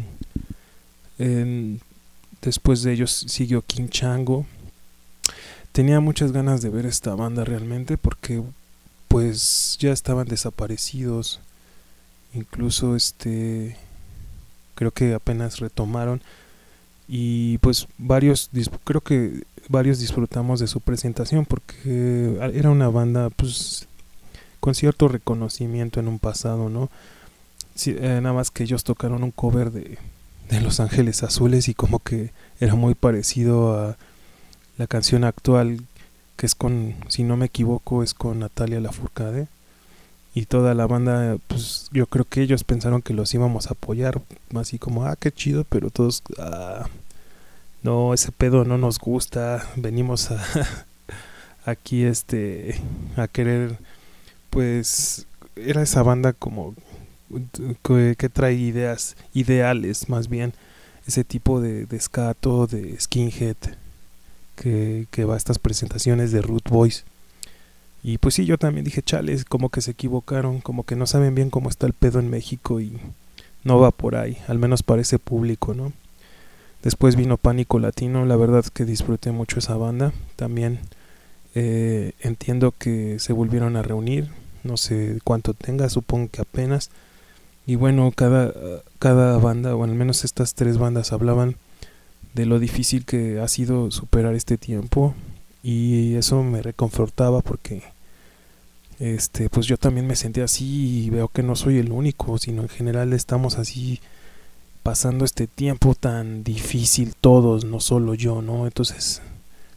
después 2.41 2.83
de 2.83 2.95
ellos 2.95 3.27
siguió 3.29 3.61
King 3.61 3.89
Chango. 3.89 4.47
Tenía 5.73 6.01
muchas 6.01 6.33
ganas 6.33 6.63
de 6.63 6.71
ver 6.71 6.87
esta 6.87 7.15
banda 7.15 7.45
realmente 7.45 7.99
porque 7.99 8.43
pues 9.09 9.77
ya 9.79 9.93
estaban 9.93 10.27
desaparecidos. 10.27 11.43
Incluso 12.35 12.97
este 12.97 13.77
creo 14.75 14.91
que 14.93 15.15
apenas 15.15 15.59
retomaron 15.59 16.23
y 17.09 17.59
pues 17.59 17.89
varios 17.97 18.51
creo 18.85 19.01
que 19.01 19.43
varios 19.69 19.99
disfrutamos 19.99 20.61
de 20.61 20.69
su 20.69 20.81
presentación 20.81 21.47
porque 21.47 22.39
era 22.55 22.71
una 22.71 22.89
banda 22.89 23.31
pues 23.31 23.89
con 24.61 24.75
cierto 24.75 25.09
reconocimiento 25.09 26.01
en 26.01 26.09
un 26.09 26.19
pasado, 26.19 26.69
¿no? 26.69 26.91
Eh, 27.87 28.21
nada 28.23 28.35
más 28.35 28.51
que 28.51 28.65
ellos 28.65 28.85
tocaron 28.85 29.23
un 29.23 29.31
cover 29.31 29.71
de 29.71 29.99
de 30.49 30.61
Los 30.61 30.81
Ángeles 30.81 31.23
Azules 31.23 31.69
y 31.69 31.75
como 31.75 31.99
que 31.99 32.33
era 32.61 32.75
muy 32.75 32.95
parecido 32.95 33.79
a 33.79 33.97
la 34.79 34.87
canción 34.87 35.25
actual 35.25 35.83
que 36.37 36.47
es 36.47 36.55
con, 36.55 36.95
si 37.09 37.25
no 37.25 37.37
me 37.37 37.47
equivoco, 37.47 38.03
es 38.03 38.15
con 38.15 38.39
Natalia 38.39 38.81
Lafourcade 38.81 39.49
y 40.35 40.47
toda 40.47 40.75
la 40.75 40.87
banda, 40.87 41.37
pues 41.49 41.89
yo 41.93 42.07
creo 42.07 42.25
que 42.25 42.43
ellos 42.43 42.65
pensaron 42.65 43.03
que 43.03 43.15
los 43.15 43.33
íbamos 43.35 43.69
a 43.69 43.73
apoyar, 43.73 44.21
así 44.55 44.79
como, 44.79 45.05
ah, 45.05 45.17
qué 45.17 45.33
chido, 45.33 45.65
pero 45.65 45.91
todos, 45.91 46.23
ah, 46.39 46.87
no, 47.83 48.15
ese 48.15 48.33
pedo 48.33 48.65
no 48.65 48.79
nos 48.79 48.99
gusta, 48.99 49.67
venimos 49.77 50.31
a 50.31 50.43
aquí 51.65 52.05
este 52.05 52.81
a 53.17 53.29
querer, 53.29 53.79
pues 54.51 55.27
era 55.57 55.83
esa 55.83 56.03
banda 56.03 56.33
como 56.33 56.75
que, 57.83 58.31
trae 58.33 58.55
ideas 58.55 59.17
ideales 59.35 60.09
más 60.09 60.29
bien 60.29 60.55
ese 61.07 61.25
tipo 61.25 61.61
de, 61.61 61.87
de 61.87 61.97
escato 61.97 62.67
de 62.67 62.99
skinhead 63.01 63.57
que, 64.57 65.07
que, 65.11 65.25
va 65.25 65.35
a 65.35 65.37
estas 65.37 65.59
presentaciones 65.59 66.33
de 66.33 66.43
Root 66.43 66.69
Boys 66.69 67.05
y 68.13 68.19
pues 68.19 68.35
sí 68.35 68.45
yo 68.45 68.59
también 68.59 68.85
dije 68.85 69.03
chales 69.03 69.45
como 69.45 69.69
que 69.69 69.81
se 69.81 69.93
equivocaron 69.93 70.61
como 70.61 70.85
que 70.85 70.97
no 70.97 71.07
saben 71.07 71.35
bien 71.35 71.51
cómo 71.51 71.69
está 71.69 71.87
el 71.87 71.93
pedo 71.93 72.21
en 72.21 72.31
México 72.31 72.81
y 72.81 72.99
no 73.65 73.79
va 73.79 73.91
por 73.91 74.17
ahí 74.17 74.39
al 74.49 74.59
menos 74.59 74.83
para 74.83 75.03
ese 75.03 75.19
público 75.19 75.75
no 75.75 75.93
después 76.83 77.17
vino 77.17 77.37
Pánico 77.37 77.79
Latino 77.79 78.25
la 78.25 78.37
verdad 78.37 78.61
es 78.61 78.71
que 78.71 78.85
disfruté 78.85 79.33
mucho 79.33 79.59
esa 79.59 79.77
banda 79.77 80.13
también 80.37 80.81
eh, 81.55 82.13
entiendo 82.21 82.73
que 82.77 83.19
se 83.19 83.33
volvieron 83.33 83.77
a 83.77 83.83
reunir 83.83 84.29
no 84.65 84.77
sé 84.77 85.19
cuánto 85.25 85.55
tenga 85.55 85.89
supongo 85.89 86.31
que 86.31 86.41
apenas 86.41 86.91
y 87.69 87.77
bueno, 87.77 88.11
cada, 88.17 88.55
cada 88.99 89.37
banda, 89.37 89.77
o 89.77 89.85
al 89.85 89.95
menos 89.95 90.25
estas 90.25 90.55
tres 90.55 90.79
bandas, 90.79 91.13
hablaban 91.13 91.57
de 92.33 92.47
lo 92.47 92.61
difícil 92.61 93.05
que 93.05 93.41
ha 93.41 93.49
sido 93.49 93.91
superar 93.91 94.35
este 94.35 94.57
tiempo. 94.57 95.15
Y 95.63 96.15
eso 96.15 96.43
me 96.43 96.63
reconfortaba 96.63 97.43
porque 97.43 97.83
este 98.99 99.49
pues 99.49 99.67
yo 99.67 99.77
también 99.77 100.07
me 100.07 100.17
sentía 100.17 100.45
así 100.45 101.05
y 101.05 101.11
veo 101.11 101.29
que 101.29 101.43
no 101.43 101.57
soy 101.57 101.79
el 101.79 101.93
único, 101.93 102.39
sino 102.39 102.63
en 102.63 102.69
general 102.69 103.13
estamos 103.13 103.59
así 103.59 104.01
pasando 104.83 105.25
este 105.25 105.47
tiempo 105.47 105.95
tan 105.95 106.43
difícil 106.45 107.15
todos, 107.15 107.65
no 107.65 107.79
solo 107.79 108.15
yo, 108.15 108.41
¿no? 108.41 108.65
Entonces, 108.65 109.21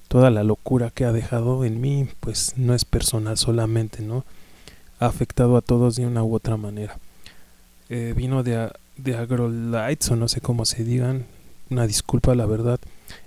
toda 0.07 0.29
la 0.29 0.43
locura 0.43 0.89
que 0.89 1.05
ha 1.05 1.11
dejado 1.11 1.65
en 1.65 1.81
mí, 1.81 2.07
pues 2.21 2.53
no 2.55 2.73
es 2.73 2.85
personal 2.85 3.37
solamente, 3.37 4.03
¿no? 4.03 4.23
Ha 4.99 5.07
afectado 5.07 5.57
a 5.57 5.61
todos 5.61 5.97
de 5.97 6.05
una 6.05 6.23
u 6.23 6.33
otra 6.33 6.57
manera. 6.57 6.97
Eh, 7.89 8.13
vino 8.15 8.41
de, 8.41 8.71
de 8.95 9.17
Agrolites, 9.17 10.11
o 10.11 10.15
no 10.15 10.27
sé 10.27 10.39
cómo 10.39 10.63
se 10.63 10.83
digan, 10.83 11.25
una 11.69 11.87
disculpa, 11.87 12.33
la 12.33 12.45
verdad. 12.45 12.79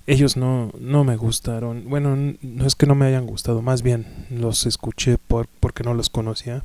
Ellos 0.06 0.36
no, 0.36 0.70
no 0.78 1.04
me 1.04 1.16
gustaron. 1.16 1.84
Bueno, 1.88 2.16
no 2.42 2.66
es 2.66 2.74
que 2.74 2.86
no 2.86 2.94
me 2.94 3.06
hayan 3.06 3.26
gustado, 3.26 3.62
más 3.62 3.82
bien 3.82 4.06
los 4.30 4.66
escuché 4.66 5.18
por, 5.18 5.48
porque 5.60 5.82
no 5.82 5.94
los 5.94 6.10
conocía. 6.10 6.62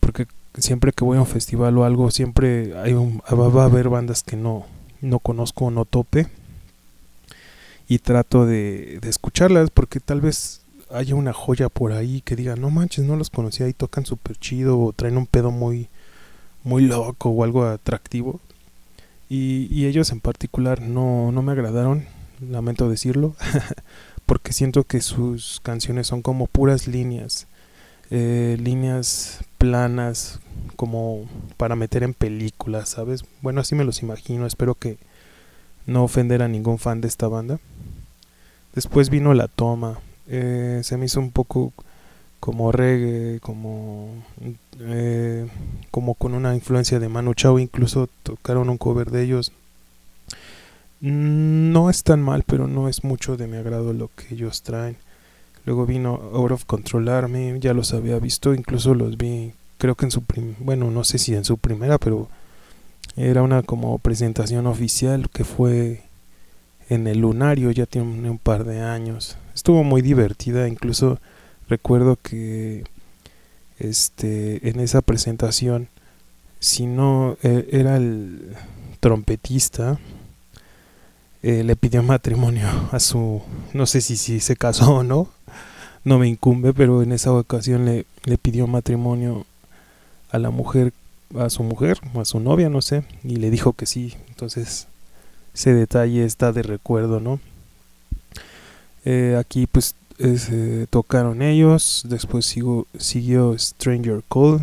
Porque 0.00 0.26
siempre 0.56 0.92
que 0.92 1.04
voy 1.04 1.18
a 1.18 1.22
un 1.22 1.26
festival 1.26 1.76
o 1.78 1.84
algo, 1.84 2.10
siempre 2.10 2.76
hay 2.78 2.92
un, 2.92 3.20
va 3.20 3.62
a 3.62 3.66
haber 3.66 3.88
bandas 3.88 4.22
que 4.22 4.36
no, 4.36 4.66
no 5.00 5.18
conozco 5.18 5.66
o 5.66 5.70
no 5.70 5.84
tope. 5.84 6.28
Y 7.88 7.98
trato 8.00 8.44
de, 8.46 8.98
de 9.00 9.08
escucharlas 9.08 9.70
porque 9.70 9.98
tal 9.98 10.20
vez 10.20 10.60
haya 10.90 11.14
una 11.14 11.32
joya 11.32 11.68
por 11.68 11.92
ahí 11.92 12.20
que 12.20 12.36
diga, 12.36 12.56
no 12.56 12.70
manches, 12.70 13.04
no 13.04 13.16
los 13.16 13.30
conocía 13.30 13.68
y 13.68 13.72
tocan 13.72 14.06
súper 14.06 14.36
chido 14.36 14.78
o 14.78 14.92
traen 14.92 15.16
un 15.16 15.26
pedo 15.26 15.50
muy, 15.50 15.88
muy 16.64 16.82
loco 16.82 17.30
o 17.30 17.44
algo 17.44 17.64
atractivo. 17.64 18.40
Y, 19.28 19.68
y 19.70 19.86
ellos 19.86 20.10
en 20.12 20.20
particular 20.20 20.80
no, 20.80 21.32
no 21.32 21.42
me 21.42 21.52
agradaron, 21.52 22.06
lamento 22.40 22.88
decirlo, 22.88 23.34
porque 24.26 24.52
siento 24.52 24.84
que 24.84 25.00
sus 25.00 25.60
canciones 25.62 26.06
son 26.06 26.22
como 26.22 26.46
puras 26.46 26.86
líneas, 26.86 27.46
eh, 28.10 28.56
líneas 28.60 29.40
planas, 29.58 30.40
como 30.76 31.28
para 31.56 31.76
meter 31.76 32.02
en 32.02 32.14
películas, 32.14 32.90
¿sabes? 32.90 33.24
Bueno, 33.42 33.60
así 33.60 33.74
me 33.74 33.84
los 33.84 34.02
imagino, 34.02 34.46
espero 34.46 34.74
que 34.74 34.98
no 35.86 36.04
ofender 36.04 36.42
a 36.42 36.48
ningún 36.48 36.78
fan 36.78 37.00
de 37.00 37.08
esta 37.08 37.28
banda. 37.28 37.58
Después 38.74 39.10
vino 39.10 39.34
La 39.34 39.48
Toma, 39.48 39.98
eh, 40.28 40.80
se 40.84 40.96
me 40.96 41.06
hizo 41.06 41.20
un 41.20 41.30
poco 41.30 41.72
como 42.40 42.70
reggae, 42.70 43.40
como, 43.40 44.10
eh, 44.80 45.48
como 45.90 46.14
con 46.14 46.34
una 46.34 46.54
influencia 46.54 46.98
de 47.00 47.08
Manu 47.08 47.34
Chao, 47.34 47.58
incluso 47.58 48.08
tocaron 48.22 48.68
un 48.68 48.78
cover 48.78 49.10
de 49.10 49.24
ellos. 49.24 49.52
No 51.00 51.90
es 51.90 52.02
tan 52.02 52.20
mal, 52.20 52.42
pero 52.44 52.66
no 52.66 52.88
es 52.88 53.04
mucho 53.04 53.36
de 53.36 53.46
mi 53.46 53.56
agrado 53.56 53.92
lo 53.92 54.10
que 54.14 54.34
ellos 54.34 54.62
traen. 54.62 54.96
Luego 55.64 55.86
vino 55.86 56.14
Out 56.32 56.52
of 56.52 56.64
Control 56.64 57.08
Army, 57.08 57.58
ya 57.60 57.74
los 57.74 57.92
había 57.92 58.18
visto, 58.18 58.54
incluso 58.54 58.94
los 58.94 59.16
vi, 59.16 59.52
creo 59.76 59.94
que 59.94 60.06
en 60.06 60.10
su 60.10 60.22
prim 60.22 60.54
bueno, 60.60 60.90
no 60.90 61.04
sé 61.04 61.18
si 61.18 61.34
en 61.34 61.44
su 61.44 61.58
primera, 61.58 61.98
pero 61.98 62.28
era 63.16 63.42
una 63.42 63.62
como 63.62 63.98
presentación 63.98 64.66
oficial 64.66 65.28
que 65.30 65.44
fue 65.44 66.02
en 66.88 67.06
el 67.06 67.18
Lunario, 67.20 67.70
ya 67.70 67.86
tiene 67.86 68.30
un 68.30 68.38
par 68.38 68.64
de 68.64 68.80
años. 68.80 69.36
Estuvo 69.54 69.84
muy 69.84 70.00
divertida, 70.02 70.68
incluso 70.68 71.18
recuerdo 71.68 72.16
que 72.16 72.84
este 73.78 74.68
en 74.68 74.80
esa 74.80 75.02
presentación 75.02 75.88
si 76.58 76.86
no 76.86 77.36
e, 77.42 77.68
era 77.70 77.96
el 77.96 78.56
trompetista 79.00 79.98
eh, 81.42 81.62
le 81.64 81.76
pidió 81.76 82.02
matrimonio 82.02 82.68
a 82.92 83.00
su 83.00 83.42
no 83.72 83.86
sé 83.86 84.00
si, 84.00 84.16
si 84.16 84.40
se 84.40 84.56
casó 84.56 84.96
o 84.96 85.02
no 85.02 85.28
no 86.04 86.18
me 86.18 86.28
incumbe 86.28 86.72
pero 86.72 87.02
en 87.02 87.12
esa 87.12 87.32
ocasión 87.32 87.84
le, 87.84 88.06
le 88.24 88.38
pidió 88.38 88.66
matrimonio 88.66 89.46
a 90.30 90.38
la 90.38 90.50
mujer 90.50 90.92
a 91.38 91.50
su 91.50 91.62
mujer 91.62 91.98
o 92.14 92.20
a 92.20 92.24
su 92.24 92.40
novia 92.40 92.68
no 92.68 92.82
sé 92.82 93.04
y 93.24 93.36
le 93.36 93.50
dijo 93.50 93.72
que 93.72 93.86
sí 93.86 94.14
entonces 94.28 94.88
ese 95.54 95.74
detalle 95.74 96.24
está 96.24 96.52
de 96.52 96.62
recuerdo 96.62 97.20
no 97.20 97.40
eh, 99.04 99.36
aquí 99.38 99.66
pues 99.66 99.94
eh, 100.18 100.86
tocaron 100.90 101.42
ellos, 101.42 102.02
después 102.08 102.44
siguió 102.44 103.56
Stranger 103.56 104.22
Call, 104.28 104.60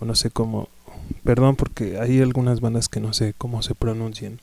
o 0.00 0.04
no 0.04 0.14
sé 0.16 0.30
cómo, 0.30 0.68
perdón 1.22 1.54
porque 1.54 1.98
hay 2.00 2.20
algunas 2.20 2.60
bandas 2.60 2.88
que 2.88 3.00
no 3.00 3.12
sé 3.12 3.34
cómo 3.38 3.62
se 3.62 3.74
pronuncian. 3.74 4.40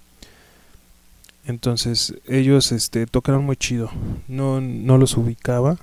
Entonces 1.46 2.16
ellos 2.28 2.72
este, 2.72 3.06
tocaron 3.06 3.46
muy 3.46 3.56
chido, 3.56 3.92
no, 4.28 4.62
no 4.62 4.98
los 4.98 5.16
ubicaba, 5.18 5.78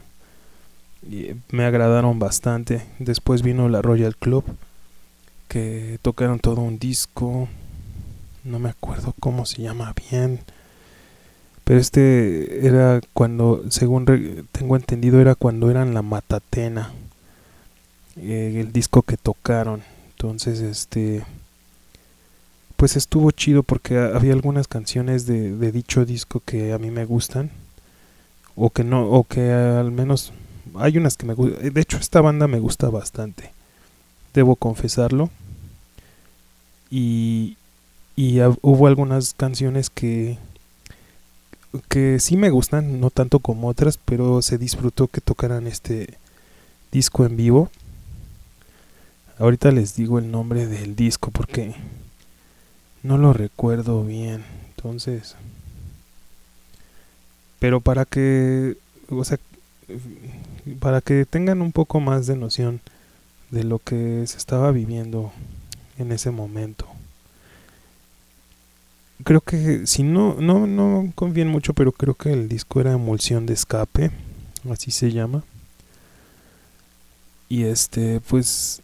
y 1.09 1.31
me 1.51 1.64
agradaron 1.64 2.18
bastante. 2.18 2.83
Después 2.98 3.42
vino 3.42 3.68
la 3.68 3.83
Royal 3.83 4.16
Club, 4.16 4.44
que 5.48 5.98
tocaron 6.03 6.40
todo 6.40 6.61
un 6.62 6.79
disco, 6.79 7.48
no 8.44 8.59
me 8.59 8.70
acuerdo 8.70 9.14
cómo 9.20 9.46
se 9.46 9.62
llama 9.62 9.94
bien 10.11 10.40
pero 11.64 11.79
este 11.79 12.66
era 12.66 13.01
cuando, 13.12 13.62
según 13.70 14.05
tengo 14.51 14.77
entendido, 14.77 15.20
era 15.20 15.35
cuando 15.35 15.70
eran 15.70 15.94
la 15.94 16.03
Matatena, 16.03 16.90
eh, 18.16 18.57
el 18.61 18.72
disco 18.72 19.03
que 19.03 19.16
tocaron. 19.16 19.83
Entonces, 20.11 20.61
este, 20.61 21.25
pues 22.83 22.97
estuvo 22.97 23.31
chido 23.31 23.62
porque 23.62 23.97
había 23.97 24.33
algunas 24.33 24.66
canciones 24.66 25.25
de, 25.25 25.71
dicho 25.71 26.05
disco 26.05 26.42
que 26.45 26.73
a 26.73 26.79
mí 26.79 26.90
me 26.90 27.05
gustan, 27.05 27.53
o 28.57 28.71
que 28.71 28.83
no, 28.83 29.09
o 29.09 29.23
que 29.23 29.53
al 29.53 29.92
menos 29.92 30.33
hay 30.75 30.99
unas 30.99 31.16
que 31.16 31.25
me 31.25 31.35
gustan. 31.35 31.73
De 31.73 31.81
hecho, 31.81 31.99
esta 31.99 32.21
banda 32.21 32.49
me 32.49 32.59
gusta 32.59 32.90
bastante, 32.90 33.53
debo 34.35 34.57
confesarlo. 34.57 35.31
Y, 36.90 37.57
y 38.16 38.40
hubo 38.62 38.88
algunas 38.88 39.33
canciones 39.35 39.88
que 39.88 40.38
que 41.88 42.18
sí 42.18 42.37
me 42.37 42.51
gustan, 42.51 42.99
no 42.99 43.11
tanto 43.11 43.38
como 43.38 43.68
otras, 43.68 43.97
pero 43.97 44.42
se 44.42 44.59
disfrutó 44.59 45.07
que 45.07 45.21
tocaran 45.21 45.68
este 45.68 46.18
disco 46.90 47.27
en 47.27 47.37
vivo. 47.37 47.71
Ahorita 49.38 49.71
les 49.71 49.95
digo 49.95 50.18
el 50.18 50.33
nombre 50.33 50.66
del 50.66 50.97
disco 50.97 51.31
porque 51.31 51.77
no 53.03 53.19
lo 53.19 53.33
recuerdo 53.33 54.05
bien. 54.05 54.45
Entonces, 54.77 55.37
pero 57.59 57.81
para 57.81 58.05
que, 58.05 58.77
o 59.09 59.25
sea, 59.25 59.38
para 60.81 61.01
que 61.01 61.25
tengan 61.27 61.62
un 61.62 61.73
poco 61.73 62.01
más 62.01 62.27
de 62.27 62.37
noción 62.37 62.81
de 63.51 63.65
lo 63.65 63.79
que 63.79 64.25
se 64.27 64.38
estaba 64.38 64.71
viviendo 64.73 65.33
en 65.99 66.12
ese 66.12 66.31
momento 66.31 66.88
creo 69.23 69.41
que 69.41 69.87
si 69.87 70.03
no 70.03 70.37
no 70.41 70.67
no 70.67 71.12
confíen 71.15 71.49
mucho 71.49 71.75
pero 71.75 71.93
creo 71.93 72.15
que 72.15 72.33
el 72.33 72.49
disco 72.49 72.81
era 72.81 72.93
emulsión 72.93 73.47
de 73.47 73.55
escape 73.55 74.11
así 74.71 74.91
se 74.91 75.12
llama 75.12 75.45
y 77.49 77.65
este 77.65 78.21
pues 78.21 78.83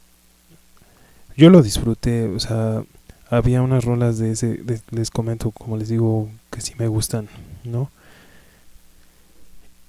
yo 1.36 1.50
lo 1.50 1.62
disfruté 1.62 2.26
o 2.28 2.40
sea 2.40 2.82
había 3.30 3.62
unas 3.62 3.84
rolas 3.84 4.18
de 4.18 4.32
ese 4.32 4.62
les 4.90 5.10
comento 5.10 5.50
como 5.50 5.76
les 5.76 5.88
digo 5.88 6.28
que 6.50 6.60
sí 6.60 6.74
me 6.78 6.88
gustan 6.88 7.28
no 7.64 7.90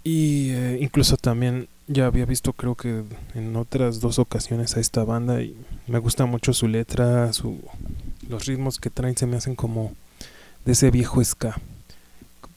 y 0.03 0.51
eh, 0.51 0.77
incluso 0.81 1.17
también 1.17 1.67
ya 1.87 2.05
había 2.05 2.25
visto 2.25 2.53
creo 2.53 2.75
que 2.75 3.03
en 3.35 3.55
otras 3.55 3.99
dos 3.99 4.19
ocasiones 4.19 4.77
a 4.77 4.79
esta 4.79 5.03
banda 5.03 5.41
y 5.41 5.55
me 5.87 5.99
gusta 5.99 6.25
mucho 6.25 6.53
su 6.53 6.67
letra 6.67 7.31
su 7.33 7.59
los 8.29 8.45
ritmos 8.45 8.79
que 8.79 8.89
traen 8.89 9.17
se 9.17 9.25
me 9.25 9.37
hacen 9.37 9.55
como 9.55 9.93
de 10.65 10.73
ese 10.73 10.91
viejo 10.91 11.23
ska. 11.23 11.59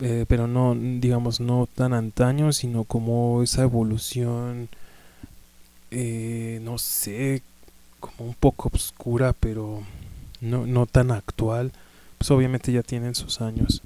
Eh, 0.01 0.27
pero 0.29 0.47
no, 0.47 0.75
digamos, 0.75 1.40
no 1.40 1.68
tan 1.73 1.95
antaño, 1.95 2.53
sino 2.53 2.85
como 2.85 3.42
esa 3.42 3.62
evolución, 3.62 4.68
eh, 5.90 6.61
no 6.62 6.79
sé, 6.79 7.42
como 8.01 8.29
un 8.29 8.35
poco 8.35 8.71
oscura, 8.73 9.33
pero 9.33 9.83
no, 10.42 10.66
no 10.66 10.85
tan 10.85 11.11
actual. 11.11 11.72
Pues 12.18 12.31
obviamente 12.31 12.70
ya 12.70 12.83
tienen 12.83 13.14
sus 13.14 13.40
años. 13.40 13.81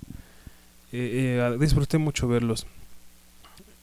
Eh, 0.92 1.56
disfruté 1.60 1.98
mucho 1.98 2.26
verlos. 2.26 2.66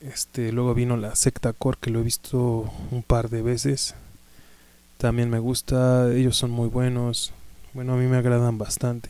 Este, 0.00 0.52
luego 0.52 0.74
vino 0.74 0.98
la 0.98 1.16
secta 1.16 1.54
core 1.54 1.78
que 1.80 1.90
lo 1.90 2.00
he 2.00 2.02
visto 2.02 2.70
un 2.90 3.02
par 3.02 3.30
de 3.30 3.40
veces. 3.40 3.94
También 4.98 5.30
me 5.30 5.38
gusta, 5.38 6.12
ellos 6.12 6.36
son 6.36 6.50
muy 6.50 6.68
buenos. 6.68 7.32
Bueno, 7.72 7.94
a 7.94 7.96
mí 7.96 8.06
me 8.06 8.18
agradan 8.18 8.58
bastante. 8.58 9.08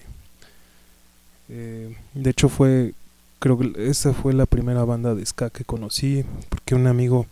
Eh, 1.49 1.95
de 2.15 2.31
hecho 2.31 2.49
fue, 2.49 2.95
creo 3.39 3.59
que 3.59 3.73
esa 3.91 4.13
fue 4.13 4.33
la 4.33 4.47
primera 4.47 4.85
banda 4.85 5.15
de 5.15 5.27
ska 5.27 5.51
que 5.51 5.65
conocí, 5.65 6.25
porque 6.49 6.75
un 6.75 6.87
amigo 6.87 7.27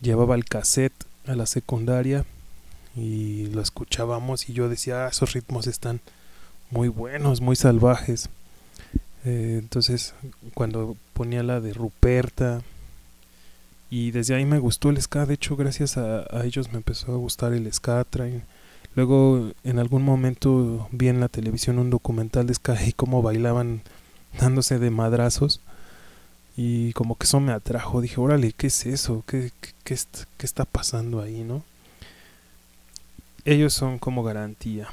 llevaba 0.00 0.34
el 0.34 0.44
cassette 0.44 1.04
a 1.26 1.34
la 1.34 1.46
secundaria 1.46 2.24
y 2.96 3.46
lo 3.46 3.60
escuchábamos 3.60 4.48
y 4.48 4.54
yo 4.54 4.68
decía, 4.68 5.06
ah, 5.06 5.08
esos 5.08 5.32
ritmos 5.32 5.66
están 5.66 6.00
muy 6.70 6.88
buenos, 6.88 7.40
muy 7.40 7.56
salvajes. 7.56 8.28
Eh, 9.24 9.56
entonces 9.58 10.14
cuando 10.54 10.96
ponía 11.12 11.42
la 11.42 11.60
de 11.60 11.72
Ruperta 11.74 12.62
y 13.90 14.10
desde 14.12 14.34
ahí 14.34 14.44
me 14.44 14.58
gustó 14.58 14.90
el 14.90 15.00
ska, 15.00 15.26
de 15.26 15.34
hecho 15.34 15.56
gracias 15.56 15.96
a, 15.96 16.24
ellos 16.44 16.70
me 16.70 16.78
empezó 16.78 17.12
a 17.12 17.16
gustar 17.16 17.52
el 17.52 17.72
ska, 17.72 18.04
traen 18.04 18.42
Luego 18.96 19.50
en 19.62 19.78
algún 19.78 20.02
momento 20.02 20.88
vi 20.90 21.08
en 21.08 21.20
la 21.20 21.28
televisión 21.28 21.78
un 21.78 21.90
documental 21.90 22.46
de 22.46 22.54
Sky 22.54 22.94
cómo 22.94 23.20
bailaban 23.20 23.82
dándose 24.40 24.78
de 24.78 24.90
madrazos 24.90 25.60
y 26.56 26.94
como 26.94 27.16
que 27.16 27.24
eso 27.24 27.38
me 27.38 27.52
atrajo. 27.52 28.00
Dije, 28.00 28.18
órale, 28.18 28.52
¿qué 28.52 28.68
es 28.68 28.86
eso? 28.86 29.22
¿Qué, 29.26 29.52
qué, 29.84 29.94
está 30.38 30.64
pasando 30.64 31.20
ahí, 31.20 31.44
no? 31.44 31.62
Ellos 33.46 33.72
son 33.72 34.00
como 34.00 34.24
garantía. 34.24 34.88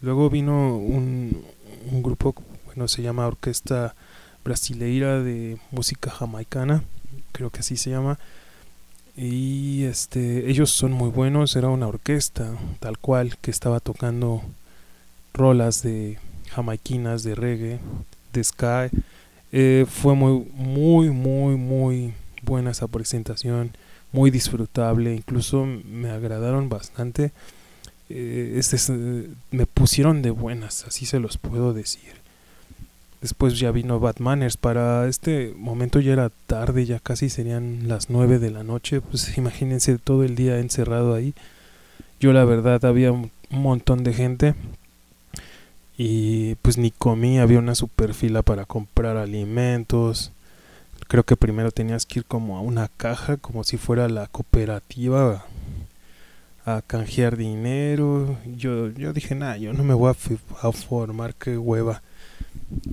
Luego 0.00 0.30
vino 0.30 0.76
un, 0.76 1.42
un 1.90 2.02
grupo, 2.04 2.36
bueno, 2.66 2.86
se 2.86 3.02
llama 3.02 3.26
Orquesta 3.26 3.96
Brasileira 4.44 5.20
de 5.20 5.58
Música 5.72 6.08
Jamaicana, 6.08 6.84
creo 7.32 7.50
que 7.50 7.60
así 7.60 7.76
se 7.76 7.90
llama. 7.90 8.16
Y 9.16 9.82
este 9.86 10.48
ellos 10.48 10.70
son 10.70 10.92
muy 10.92 11.10
buenos 11.10 11.56
era 11.56 11.68
una 11.68 11.88
orquesta 11.88 12.52
tal 12.78 12.96
cual 12.98 13.38
que 13.38 13.50
estaba 13.50 13.80
tocando 13.80 14.40
rolas 15.34 15.82
de 15.82 16.18
jamaiquinas 16.50 17.24
de 17.24 17.34
reggae 17.34 17.80
de 18.34 18.44
sky 18.44 18.96
eh, 19.52 19.86
fue 19.88 20.14
muy 20.14 20.46
muy 20.54 21.08
muy 21.08 21.56
muy 21.56 22.14
buena 22.42 22.72
esa 22.72 22.88
presentación 22.88 23.74
muy 24.12 24.30
disfrutable 24.30 25.14
incluso 25.14 25.64
me 25.64 26.10
agradaron 26.10 26.68
bastante 26.68 27.32
eh, 28.08 28.54
este, 28.56 28.78
me 29.50 29.66
pusieron 29.66 30.22
de 30.22 30.30
buenas 30.30 30.84
así 30.86 31.06
se 31.06 31.18
los 31.18 31.38
puedo 31.38 31.72
decir 31.72 32.26
Después 33.20 33.58
ya 33.58 33.72
vino 33.72 33.98
Batmaners. 33.98 34.56
Para 34.56 35.08
este 35.08 35.52
momento 35.56 36.00
ya 36.00 36.12
era 36.12 36.30
tarde, 36.46 36.84
ya 36.86 37.00
casi 37.00 37.28
serían 37.28 37.88
las 37.88 38.10
9 38.10 38.38
de 38.38 38.50
la 38.50 38.62
noche. 38.62 39.00
Pues 39.00 39.36
imagínense 39.38 39.98
todo 39.98 40.22
el 40.24 40.36
día 40.36 40.58
encerrado 40.58 41.14
ahí. 41.14 41.34
Yo 42.20 42.32
la 42.32 42.44
verdad 42.44 42.84
había 42.84 43.12
un 43.12 43.30
montón 43.50 44.04
de 44.04 44.12
gente. 44.12 44.54
Y 45.98 46.56
pues 46.56 46.76
ni 46.76 46.90
comí, 46.90 47.38
había 47.38 47.58
una 47.58 47.74
super 47.74 48.12
fila 48.14 48.42
para 48.42 48.66
comprar 48.66 49.16
alimentos. 49.16 50.30
Creo 51.08 51.24
que 51.24 51.36
primero 51.36 51.70
tenías 51.70 52.04
que 52.04 52.20
ir 52.20 52.24
como 52.26 52.56
a 52.56 52.60
una 52.60 52.88
caja, 52.96 53.38
como 53.38 53.64
si 53.64 53.76
fuera 53.76 54.08
la 54.08 54.26
cooperativa, 54.26 55.46
a 56.66 56.82
canjear 56.82 57.36
dinero. 57.36 58.36
Yo, 58.56 58.90
yo 58.90 59.12
dije, 59.12 59.36
nada, 59.36 59.56
yo 59.56 59.72
no 59.72 59.84
me 59.84 59.94
voy 59.94 60.10
a, 60.10 60.72
formar, 60.72 61.34
qué 61.36 61.56
hueva. 61.56 62.02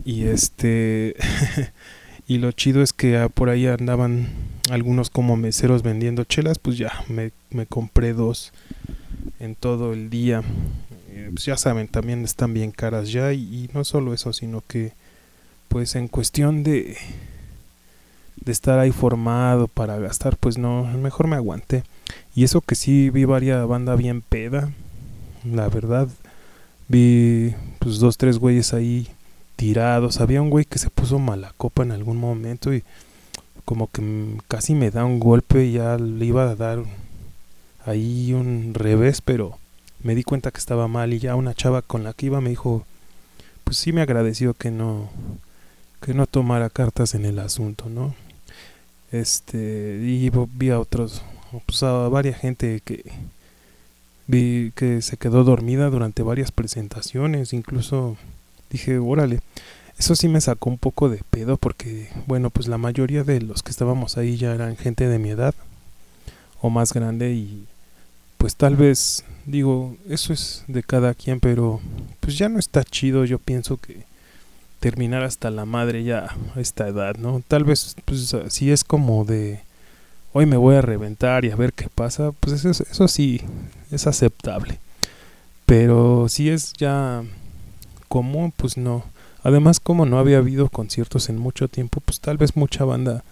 Y 0.06 0.26
este 0.26 1.16
y 2.28 2.38
lo 2.38 2.52
chido 2.52 2.84
es 2.84 2.94
que 2.94 3.28
por 3.34 3.50
ahí 3.50 3.66
andaban 3.66 4.30
algunos 4.70 5.10
como 5.10 5.36
meseros 5.36 5.82
vendiendo 5.82 6.24
chelas, 6.24 6.60
pues 6.60 6.78
ya 6.78 7.04
me, 7.10 7.32
me 7.50 7.66
compré 7.66 8.14
dos 8.14 8.54
en 9.40 9.56
todo 9.56 9.94
el 9.94 10.12
día. 10.12 10.44
Eh, 11.10 11.32
pues 11.34 11.46
ya 11.46 11.58
saben, 11.58 11.88
también 11.88 12.24
están 12.24 12.54
bien 12.54 12.72
caras 12.72 13.12
ya 13.12 13.34
y, 13.34 13.72
no 13.74 13.84
solo 13.84 14.14
eso, 14.14 14.34
sino 14.34 14.64
que 14.68 14.94
pues 15.68 15.96
en 15.96 16.08
cuestión 16.08 16.64
de 16.64 16.96
de 18.36 18.52
estar 18.52 18.78
ahí 18.78 18.92
formado 18.92 19.68
para 19.68 19.98
gastar, 19.98 20.38
pues 20.38 20.58
no, 20.58 20.84
mejor 20.84 21.28
me 21.28 21.38
aguanté. 21.38 21.84
Y 22.36 22.44
eso 22.44 22.62
que 22.62 22.76
sí 22.76 23.10
vi 23.10 23.26
varias 23.26 23.68
banda 23.68 23.96
bien 23.96 24.22
peda, 24.22 24.72
la 25.44 25.70
verdad. 25.70 26.08
Vi 26.88 27.54
pues 27.80 28.00
dos, 28.00 28.18
tres 28.18 28.40
güeyes 28.40 28.74
ahí 28.74 29.08
tirados. 29.56 30.20
Había 30.20 30.42
un 30.42 30.50
güey 30.50 30.66
que 30.66 30.80
se 30.80 30.90
puso 30.90 31.20
mala 31.20 31.54
copa 31.58 31.84
en 31.84 31.92
algún 31.92 32.18
momento 32.18 32.74
y 32.74 32.84
como 33.66 33.88
que 33.88 34.38
casi 34.48 34.76
me 34.76 34.92
da 34.92 35.06
un 35.06 35.20
golpe 35.20 35.66
y 35.66 35.74
ya 35.74 35.98
le 35.98 36.26
iba 36.26 36.50
a 36.50 36.56
dar 36.56 36.84
ahí 37.86 38.34
un 38.34 38.74
revés, 38.74 39.22
pero 39.22 39.58
me 40.02 40.16
di 40.16 40.24
cuenta 40.24 40.52
que 40.52 40.60
estaba 40.60 40.88
mal 40.88 41.14
y 41.14 41.20
ya 41.20 41.36
una 41.36 41.54
chava 41.54 41.82
con 41.82 42.04
la 42.04 42.14
que 42.14 42.28
iba 42.28 42.42
me 42.42 42.50
dijo, 42.50 42.86
pues 43.64 43.78
sí 43.78 43.94
me 43.94 44.02
agradeció 44.02 44.54
que 44.54 44.72
no 44.72 45.10
que 46.02 46.14
no 46.14 46.28
tomara 46.28 46.70
cartas 46.70 47.16
en 47.16 47.26
el 47.26 47.40
asunto, 47.40 47.90
¿no? 47.90 48.14
Este, 49.12 50.00
y 50.04 50.30
vi 50.30 50.70
a 50.70 50.80
otros, 50.80 51.22
pues 51.66 51.84
a 51.84 52.10
varias 52.10 52.40
gente 52.40 52.82
que 52.84 53.04
vi 54.28 54.72
que 54.76 55.02
se 55.02 55.18
quedó 55.18 55.44
dormida 55.44 55.90
durante 55.90 56.24
varias 56.24 56.52
presentaciones, 56.52 57.54
incluso 57.54 58.18
dije, 58.70 58.98
órale, 58.98 59.40
eso 59.98 60.16
sí 60.16 60.28
me 60.28 60.42
sacó 60.42 60.70
un 60.70 60.78
poco 60.78 61.10
de 61.10 61.22
pedo 61.30 61.58
porque, 61.58 62.10
bueno, 62.26 62.50
pues 62.50 62.68
la 62.68 62.78
mayoría 62.78 63.24
de 63.24 63.42
los 63.42 63.64
que 63.64 63.72
estábamos 63.72 64.18
ahí 64.18 64.38
ya 64.38 64.54
eran 64.54 64.78
gente 64.78 65.08
de 65.08 65.20
mi 65.20 65.30
edad 65.30 65.54
o 66.62 66.70
más 66.70 66.94
grande 66.94 67.34
y 67.34 67.66
pues 68.38 68.56
tal 68.56 68.76
vez, 68.76 69.24
digo, 69.46 69.96
eso 70.10 70.34
es 70.34 70.64
de 70.68 70.84
cada 70.84 71.14
quien, 71.14 71.40
pero 71.40 71.80
pues 72.20 72.38
ya 72.38 72.50
no 72.50 72.60
está 72.60 72.84
chido, 72.84 73.26
yo 73.26 73.40
pienso 73.40 73.78
que 73.78 74.04
terminar 74.80 75.24
hasta 75.24 75.50
la 75.50 75.66
madre 75.66 76.04
ya 76.04 76.36
a 76.56 76.60
esta 76.60 76.88
edad, 76.88 77.16
¿no? 77.16 77.42
Tal 77.48 77.64
vez, 77.64 77.96
pues 78.04 78.36
si 78.50 78.72
es 78.72 78.84
como 78.84 79.24
de 79.24 79.62
hoy 80.34 80.46
me 80.46 80.58
voy 80.58 80.76
a 80.76 80.82
reventar 80.82 81.46
y 81.46 81.52
a 81.52 81.56
ver 81.56 81.74
qué 81.74 81.88
pasa, 81.94 82.32
pues 82.32 82.66
eso, 82.66 82.84
eso 82.84 83.08
sí 83.08 83.42
es 83.92 84.08
aceptable. 84.08 84.80
Pero 85.66 86.28
si 86.28 86.50
es 86.50 86.74
ya 86.74 87.24
común, 88.10 88.54
pues 88.56 88.78
no. 88.78 89.04
Además, 89.44 89.80
como 89.80 90.06
no 90.06 90.20
había 90.20 90.38
habido 90.40 90.70
conciertos 90.70 91.30
en 91.30 91.38
mucho 91.38 91.68
tiempo, 91.68 92.02
pues 92.02 92.20
tal 92.20 92.38
vez 92.38 92.56
mucha 92.56 92.84
banda 92.86 93.24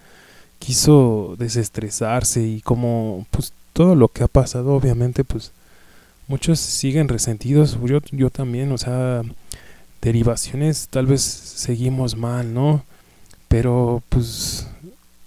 quiso 0.58 1.34
desestresarse 1.38 2.42
y 2.42 2.60
como 2.60 3.26
pues 3.30 3.52
todo 3.72 3.94
lo 3.94 4.08
que 4.08 4.22
ha 4.22 4.28
pasado, 4.28 4.74
obviamente, 4.74 5.24
pues 5.24 5.52
muchos 6.28 6.60
siguen 6.60 7.08
resentidos, 7.08 7.78
yo, 7.84 8.00
yo 8.12 8.30
también, 8.30 8.70
o 8.72 8.78
sea, 8.78 9.22
derivaciones 10.00 10.88
tal 10.88 11.06
vez 11.06 11.22
seguimos 11.22 12.16
mal, 12.16 12.52
¿no? 12.54 12.84
Pero 13.48 14.02
pues 14.08 14.66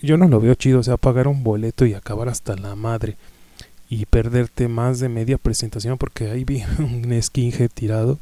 yo 0.01 0.17
no 0.17 0.27
lo 0.27 0.39
veo 0.39 0.55
chido, 0.55 0.79
o 0.79 0.83
sea, 0.83 0.97
pagar 0.97 1.27
un 1.27 1.43
boleto 1.43 1.85
y 1.85 1.93
acabar 1.93 2.29
hasta 2.29 2.55
la 2.55 2.75
madre 2.75 3.17
y 3.89 4.05
perderte 4.05 4.67
más 4.67 4.99
de 4.99 5.09
media 5.09 5.37
presentación 5.37 5.97
porque 5.97 6.31
ahí 6.31 6.43
vi 6.43 6.63
un 6.79 7.21
skinhead 7.21 7.69
tirado 7.73 8.19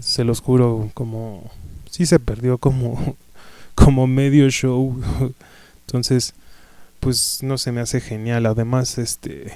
se 0.00 0.24
los 0.24 0.40
juro, 0.40 0.90
como 0.94 1.50
sí 1.90 2.06
se 2.06 2.18
perdió 2.18 2.58
como 2.58 3.16
como 3.74 4.06
medio 4.06 4.48
show. 4.50 5.00
Entonces, 5.86 6.34
pues 7.00 7.40
no 7.42 7.58
se 7.58 7.72
me 7.72 7.80
hace 7.80 8.00
genial. 8.00 8.46
Además, 8.46 8.98
este 8.98 9.52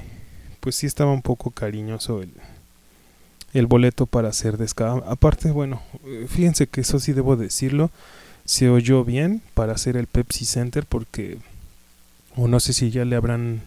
pues 0.60 0.76
sí 0.76 0.86
estaba 0.86 1.12
un 1.12 1.22
poco 1.22 1.50
cariñoso 1.50 2.22
el 2.22 2.32
el 3.52 3.66
boleto 3.66 4.06
para 4.06 4.28
hacer 4.28 4.56
descarga. 4.56 5.04
Aparte, 5.06 5.52
bueno, 5.52 5.80
fíjense 6.28 6.66
que 6.66 6.80
eso 6.80 6.98
sí 6.98 7.12
debo 7.12 7.36
decirlo, 7.36 7.90
se 8.44 8.68
oyó 8.68 9.04
bien 9.04 9.42
para 9.54 9.72
hacer 9.72 9.96
el 9.96 10.06
Pepsi 10.06 10.44
Center 10.44 10.84
porque 10.86 11.38
o 12.36 12.48
no 12.48 12.60
sé 12.60 12.72
si 12.72 12.90
ya 12.90 13.04
le 13.04 13.16
habrán 13.16 13.62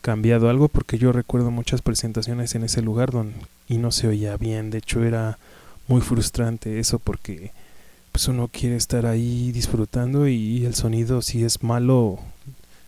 cambiado 0.00 0.48
algo 0.48 0.68
porque 0.68 0.98
yo 0.98 1.12
recuerdo 1.12 1.50
muchas 1.50 1.82
presentaciones 1.82 2.54
en 2.54 2.64
ese 2.64 2.82
lugar 2.82 3.10
donde, 3.10 3.34
y 3.68 3.78
no 3.78 3.92
se 3.92 4.08
oía 4.08 4.36
bien, 4.36 4.70
de 4.70 4.78
hecho 4.78 5.04
era 5.04 5.38
muy 5.88 6.00
frustrante 6.00 6.78
eso 6.78 6.98
porque 6.98 7.52
pues 8.10 8.28
uno 8.28 8.48
quiere 8.48 8.76
estar 8.76 9.06
ahí 9.06 9.52
disfrutando 9.52 10.28
y 10.28 10.64
el 10.64 10.74
sonido 10.74 11.22
si 11.22 11.44
es 11.44 11.62
malo 11.62 12.18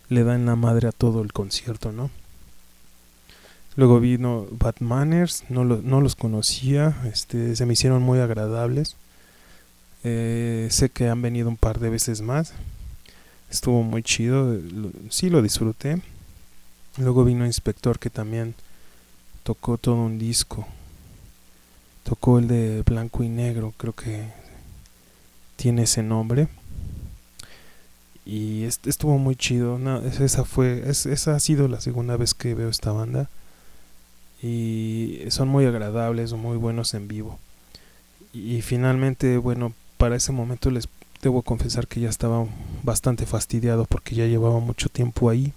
le 0.09 0.25
da 0.25 0.35
en 0.35 0.47
la 0.47 0.57
madre 0.57 0.89
a 0.89 0.93
todo 0.93 1.23
el 1.23 1.33
concierto, 1.33 1.93
¿no? 1.93 2.11
Luego 3.77 3.99
vino 3.99 4.47
Batmaners, 4.53 5.45
no, 5.49 5.65
no 5.65 6.01
los 6.01 6.15
conocía, 6.15 6.97
este, 7.13 7.57
se 7.57 7.67
me 7.67 7.73
hicieron 7.73 8.03
muy 8.03 8.21
agradables. 8.21 8.97
Eh, 10.05 10.69
sé 10.71 10.91
que 10.91 11.09
han 11.09 11.23
venido 11.23 11.49
un 11.49 11.57
par 11.57 11.81
de 11.81 11.89
veces 11.89 12.21
más. 12.21 12.53
Estuvo 13.51 13.83
muy 13.83 14.03
chido, 14.03 14.59
sí 15.09 15.31
lo 15.31 15.41
disfruté. 15.41 16.01
Luego 16.99 17.25
vino 17.25 17.47
Inspector 17.47 17.99
que 17.99 18.11
también 18.11 18.55
tocó 19.43 19.79
todo 19.79 19.97
un 19.97 20.19
disco. 20.19 20.67
Tocó 22.03 22.39
el 22.39 22.49
de 22.49 22.83
blanco 22.83 23.25
y 23.25 23.29
negro, 23.29 23.73
creo 23.77 23.95
que 23.95 24.29
tiene 25.57 25.85
ese 25.85 26.03
nombre. 26.03 26.49
Y 28.27 28.65
estuvo 28.65 29.19
muy 29.19 29.37
chido. 29.37 29.79
esa 30.05 30.45
fue, 30.45 30.83
esa 30.89 31.35
ha 31.35 31.41
sido 31.41 31.69
la 31.69 31.81
segunda 31.81 32.17
vez 32.17 32.35
que 32.35 32.55
veo 32.55 32.69
esta 32.69 32.93
banda. 32.93 33.31
Y 34.43 35.21
son 35.29 35.49
muy 35.49 35.65
agradables, 35.65 36.33
muy 36.35 36.59
buenos 36.59 36.93
en 36.93 37.09
vivo. 37.09 37.39
Y 38.33 38.63
finalmente, 38.63 39.39
bueno, 39.39 39.73
para 40.05 40.17
ese 40.17 40.33
momento 40.33 40.71
les 40.71 40.87
debo 41.23 41.41
confesar 41.41 41.87
que 41.87 41.99
ya 41.99 42.11
estaba 42.11 42.47
bastante 42.83 43.25
fastidiado 43.25 43.87
porque 43.87 44.15
ya 44.15 44.27
llevaba 44.27 44.61
mucho 44.61 44.91
tiempo 44.91 45.31
ahí 45.31 45.55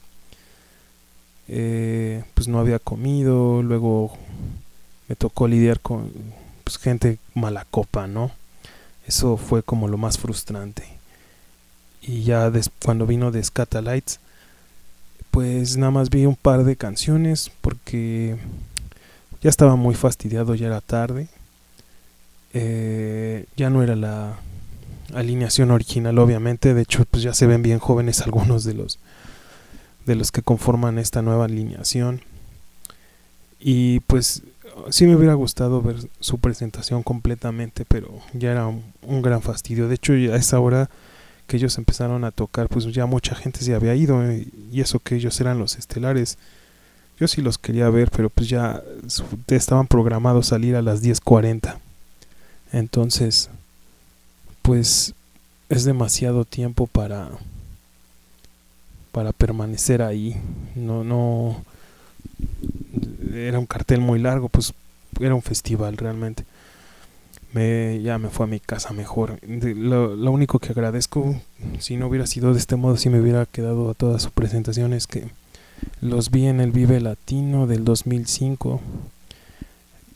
eh, 1.49 2.23
pues 2.33 2.47
no 2.47 2.57
había 2.57 2.79
comido, 2.79 3.61
luego 3.61 4.17
me 5.09 5.17
tocó 5.17 5.49
lidiar 5.49 5.81
con 5.81 6.13
pues, 6.63 6.77
gente 6.77 7.19
mala 7.33 7.67
copa, 7.69 8.07
¿no? 8.07 8.31
Eso 9.05 9.35
fue 9.35 9.63
como 9.63 9.89
lo 9.89 9.97
más 9.97 10.17
frustrante. 10.17 10.85
Y 12.01 12.23
ya 12.23 12.49
cuando 12.81 13.05
vino 13.05 13.31
de 13.31 13.43
Scatalites, 13.43 14.21
pues 15.29 15.75
nada 15.75 15.91
más 15.91 16.09
vi 16.09 16.25
un 16.25 16.37
par 16.37 16.63
de 16.63 16.77
canciones 16.77 17.51
porque 17.59 18.37
ya 19.41 19.49
estaba 19.49 19.75
muy 19.75 19.93
fastidiado, 19.93 20.55
ya 20.55 20.67
era 20.67 20.79
tarde. 20.79 21.27
Eh, 22.53 23.45
ya 23.55 23.69
no 23.69 23.83
era 23.83 23.95
la 23.95 24.37
alineación 25.13 25.71
original, 25.71 26.17
obviamente. 26.19 26.73
De 26.73 26.81
hecho, 26.81 27.05
pues 27.09 27.23
ya 27.23 27.33
se 27.33 27.47
ven 27.47 27.61
bien 27.61 27.79
jóvenes 27.79 28.21
algunos 28.25 28.63
de 28.63 28.73
los 28.73 28.99
de 30.05 30.15
los 30.15 30.31
que 30.31 30.41
conforman 30.41 30.99
esta 30.99 31.21
nueva 31.21 31.45
alineación. 31.45 32.21
Y 33.59 33.99
pues 34.01 34.43
sí 34.89 35.05
me 35.05 35.15
hubiera 35.15 35.33
gustado 35.33 35.81
ver 35.81 35.97
su 36.19 36.39
presentación 36.39 37.03
completamente, 37.03 37.85
pero 37.85 38.19
ya 38.33 38.51
era 38.51 38.67
un, 38.67 39.21
gran 39.21 39.41
fastidio. 39.41 39.87
De 39.87 39.95
hecho, 39.95 40.13
a 40.13 40.37
esa 40.37 40.59
hora 40.59 40.89
que 41.45 41.57
ellos 41.57 41.77
empezaron 41.77 42.23
a 42.23 42.31
tocar, 42.31 42.69
pues 42.69 42.85
ya 42.85 43.05
mucha 43.05 43.35
gente 43.35 43.61
se 43.61 43.73
había 43.73 43.95
ido 43.95 44.23
eh, 44.23 44.47
y 44.71 44.81
eso 44.81 44.99
que 44.99 45.15
ellos 45.15 45.39
eran 45.41 45.59
los 45.59 45.77
estelares. 45.77 46.37
Yo 47.19 47.27
sí 47.27 47.41
los 47.41 47.57
quería 47.57 47.89
ver, 47.89 48.11
pero 48.11 48.29
pues 48.29 48.47
ya 48.47 48.81
estaban 49.47 49.87
programados 49.87 50.47
salir 50.47 50.75
a 50.75 50.81
las 50.81 51.01
10:40. 51.01 51.77
Entonces, 52.71 53.49
pues 54.61 55.13
es 55.69 55.83
demasiado 55.83 56.45
tiempo 56.45 56.87
para 56.87 57.29
para 59.11 59.31
permanecer 59.31 60.01
ahí. 60.01 60.35
No 60.75 61.03
no 61.03 61.63
era 63.33 63.59
un 63.59 63.65
cartel 63.65 64.01
muy 64.01 64.19
largo, 64.19 64.49
pues 64.49 64.73
era 65.19 65.35
un 65.35 65.41
festival 65.41 65.97
realmente. 65.97 66.45
Me, 67.53 68.01
ya 68.01 68.17
me 68.19 68.29
fue 68.29 68.45
a 68.45 68.49
mi 68.49 68.59
casa 68.59 68.93
mejor. 68.93 69.39
Lo, 69.41 70.15
lo, 70.15 70.31
único 70.31 70.59
que 70.59 70.71
agradezco, 70.71 71.41
si 71.79 71.95
no 71.97 72.07
hubiera 72.07 72.27
sido 72.27 72.53
de 72.53 72.59
este 72.59 72.75
modo, 72.75 72.97
si 72.97 73.09
me 73.09 73.21
hubiera 73.21 73.45
quedado 73.45 73.89
a 73.89 73.93
toda 73.93 74.19
su 74.19 74.31
presentación, 74.31 74.93
es 74.93 75.07
que 75.07 75.29
los 76.01 76.29
vi 76.29 76.47
en 76.47 76.59
el 76.59 76.71
Vive 76.71 76.99
Latino 76.99 77.67
del 77.67 77.85
2005. 77.85 78.81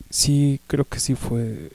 Sí, 0.09 0.59
creo 0.67 0.85
que 0.85 0.99
sí 0.99 1.15
fue, 1.15 1.71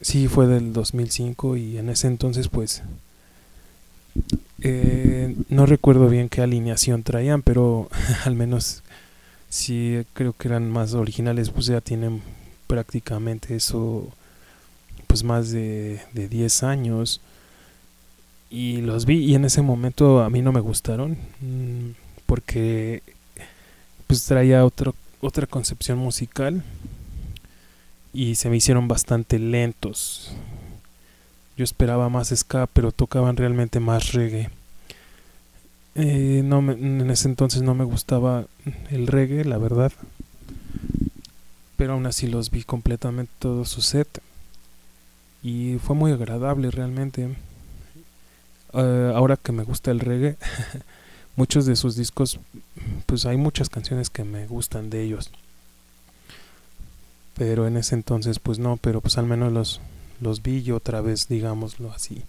sí 0.00 0.28
fue 0.28 0.46
del 0.46 0.72
2005 0.72 1.56
y 1.56 1.78
en 1.78 1.88
ese 1.88 2.06
entonces 2.06 2.48
pues 2.48 2.82
eh, 4.60 5.34
no 5.48 5.66
recuerdo 5.66 6.08
bien 6.08 6.28
qué 6.28 6.40
alineación 6.40 7.02
traían, 7.02 7.42
pero 7.42 7.88
al 8.24 8.34
menos 8.34 8.82
sí 9.48 10.04
creo 10.14 10.32
que 10.32 10.48
eran 10.48 10.70
más 10.70 10.94
originales, 10.94 11.50
pues 11.50 11.66
ya 11.66 11.80
tienen 11.80 12.22
prácticamente 12.66 13.56
eso, 13.56 14.08
pues 15.06 15.22
más 15.22 15.50
de, 15.50 16.00
de 16.12 16.28
10 16.28 16.62
años. 16.62 17.20
Y 18.50 18.78
los 18.82 19.04
vi 19.04 19.18
y 19.18 19.34
en 19.34 19.44
ese 19.44 19.62
momento 19.62 20.22
a 20.22 20.30
mí 20.30 20.40
no 20.40 20.52
me 20.52 20.60
gustaron, 20.60 21.18
mm, 21.40 21.90
porque 22.26 23.02
pues 24.06 24.24
traía 24.24 24.64
otro, 24.64 24.94
otra 25.20 25.46
concepción 25.46 25.98
musical 25.98 26.62
y 28.14 28.36
se 28.36 28.48
me 28.48 28.56
hicieron 28.56 28.86
bastante 28.86 29.40
lentos. 29.40 30.30
Yo 31.56 31.64
esperaba 31.64 32.08
más 32.08 32.32
ska, 32.34 32.68
pero 32.68 32.92
tocaban 32.92 33.36
realmente 33.36 33.80
más 33.80 34.12
reggae. 34.12 34.50
Eh, 35.96 36.42
no 36.44 36.58
en 36.58 37.10
ese 37.10 37.28
entonces 37.28 37.62
no 37.62 37.74
me 37.74 37.84
gustaba 37.84 38.46
el 38.90 39.08
reggae, 39.08 39.44
la 39.44 39.58
verdad. 39.58 39.92
Pero 41.76 41.94
aún 41.94 42.06
así 42.06 42.28
los 42.28 42.52
vi 42.52 42.62
completamente 42.62 43.32
todo 43.40 43.64
su 43.64 43.82
set. 43.82 44.22
Y 45.42 45.78
fue 45.78 45.96
muy 45.96 46.12
agradable 46.12 46.70
realmente. 46.70 47.36
Eh, 48.74 49.12
ahora 49.14 49.36
que 49.36 49.50
me 49.50 49.64
gusta 49.64 49.90
el 49.90 49.98
reggae, 49.98 50.36
muchos 51.36 51.66
de 51.66 51.74
sus 51.74 51.96
discos, 51.96 52.38
pues 53.06 53.26
hay 53.26 53.36
muchas 53.36 53.68
canciones 53.68 54.08
que 54.08 54.22
me 54.22 54.46
gustan 54.46 54.88
de 54.88 55.02
ellos. 55.02 55.30
Pero 57.36 57.66
en 57.66 57.76
ese 57.76 57.94
entonces 57.94 58.38
pues 58.38 58.58
no, 58.58 58.76
pero 58.76 59.00
pues 59.00 59.18
al 59.18 59.26
menos 59.26 59.52
los, 59.52 59.80
los 60.20 60.42
vi 60.42 60.62
yo 60.62 60.76
otra 60.76 61.00
vez, 61.00 61.28
digámoslo 61.28 61.92
así. 61.92 62.22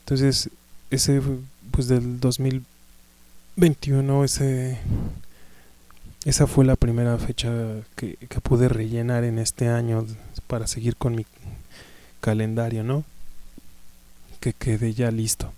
Entonces, 0.00 0.50
ese 0.90 1.20
pues 1.70 1.88
del 1.88 2.20
2000 2.20 2.64
21, 3.58 4.22
ese, 4.22 4.78
esa 6.24 6.46
fue 6.46 6.64
la 6.64 6.76
primera 6.76 7.18
fecha 7.18 7.50
que, 7.96 8.14
que, 8.14 8.40
pude 8.40 8.68
rellenar 8.68 9.24
en 9.24 9.40
este 9.40 9.66
año 9.66 10.06
para 10.46 10.68
seguir 10.68 10.94
con 10.94 11.16
mi 11.16 11.26
calendario, 12.20 12.84
¿no? 12.84 13.02
Que 14.38 14.52
quede 14.52 14.94
ya 14.94 15.10
listo. 15.10 15.52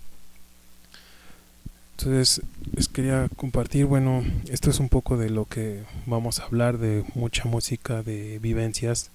Entonces, 2.03 2.41
les 2.75 2.87
quería 2.87 3.29
compartir, 3.35 3.85
bueno, 3.85 4.23
esto 4.49 4.71
es 4.71 4.79
un 4.79 4.89
poco 4.89 5.17
de 5.17 5.29
lo 5.29 5.45
que 5.45 5.83
vamos 6.07 6.39
a 6.39 6.45
hablar, 6.45 6.79
de 6.79 7.05
mucha 7.13 7.45
música, 7.45 8.01
de 8.01 8.39
vivencias, 8.39 9.11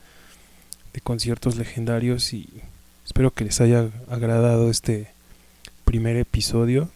de 0.93 1.01
conciertos 1.01 1.57
legendarios 1.57 2.33
y 2.33 2.49
espero 3.05 3.33
que 3.33 3.45
les 3.45 3.61
haya 3.61 3.91
agradado 4.09 4.71
este 4.71 5.09
primer 5.85 6.17
episodio 6.17 6.89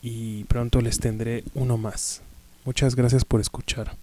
y 0.00 0.44
pronto 0.44 0.80
les 0.80 0.98
tendré 0.98 1.44
uno 1.52 1.76
más. 1.76 2.22
Muchas 2.64 2.96
gracias 2.96 3.26
por 3.26 3.42
escuchar. 3.42 3.94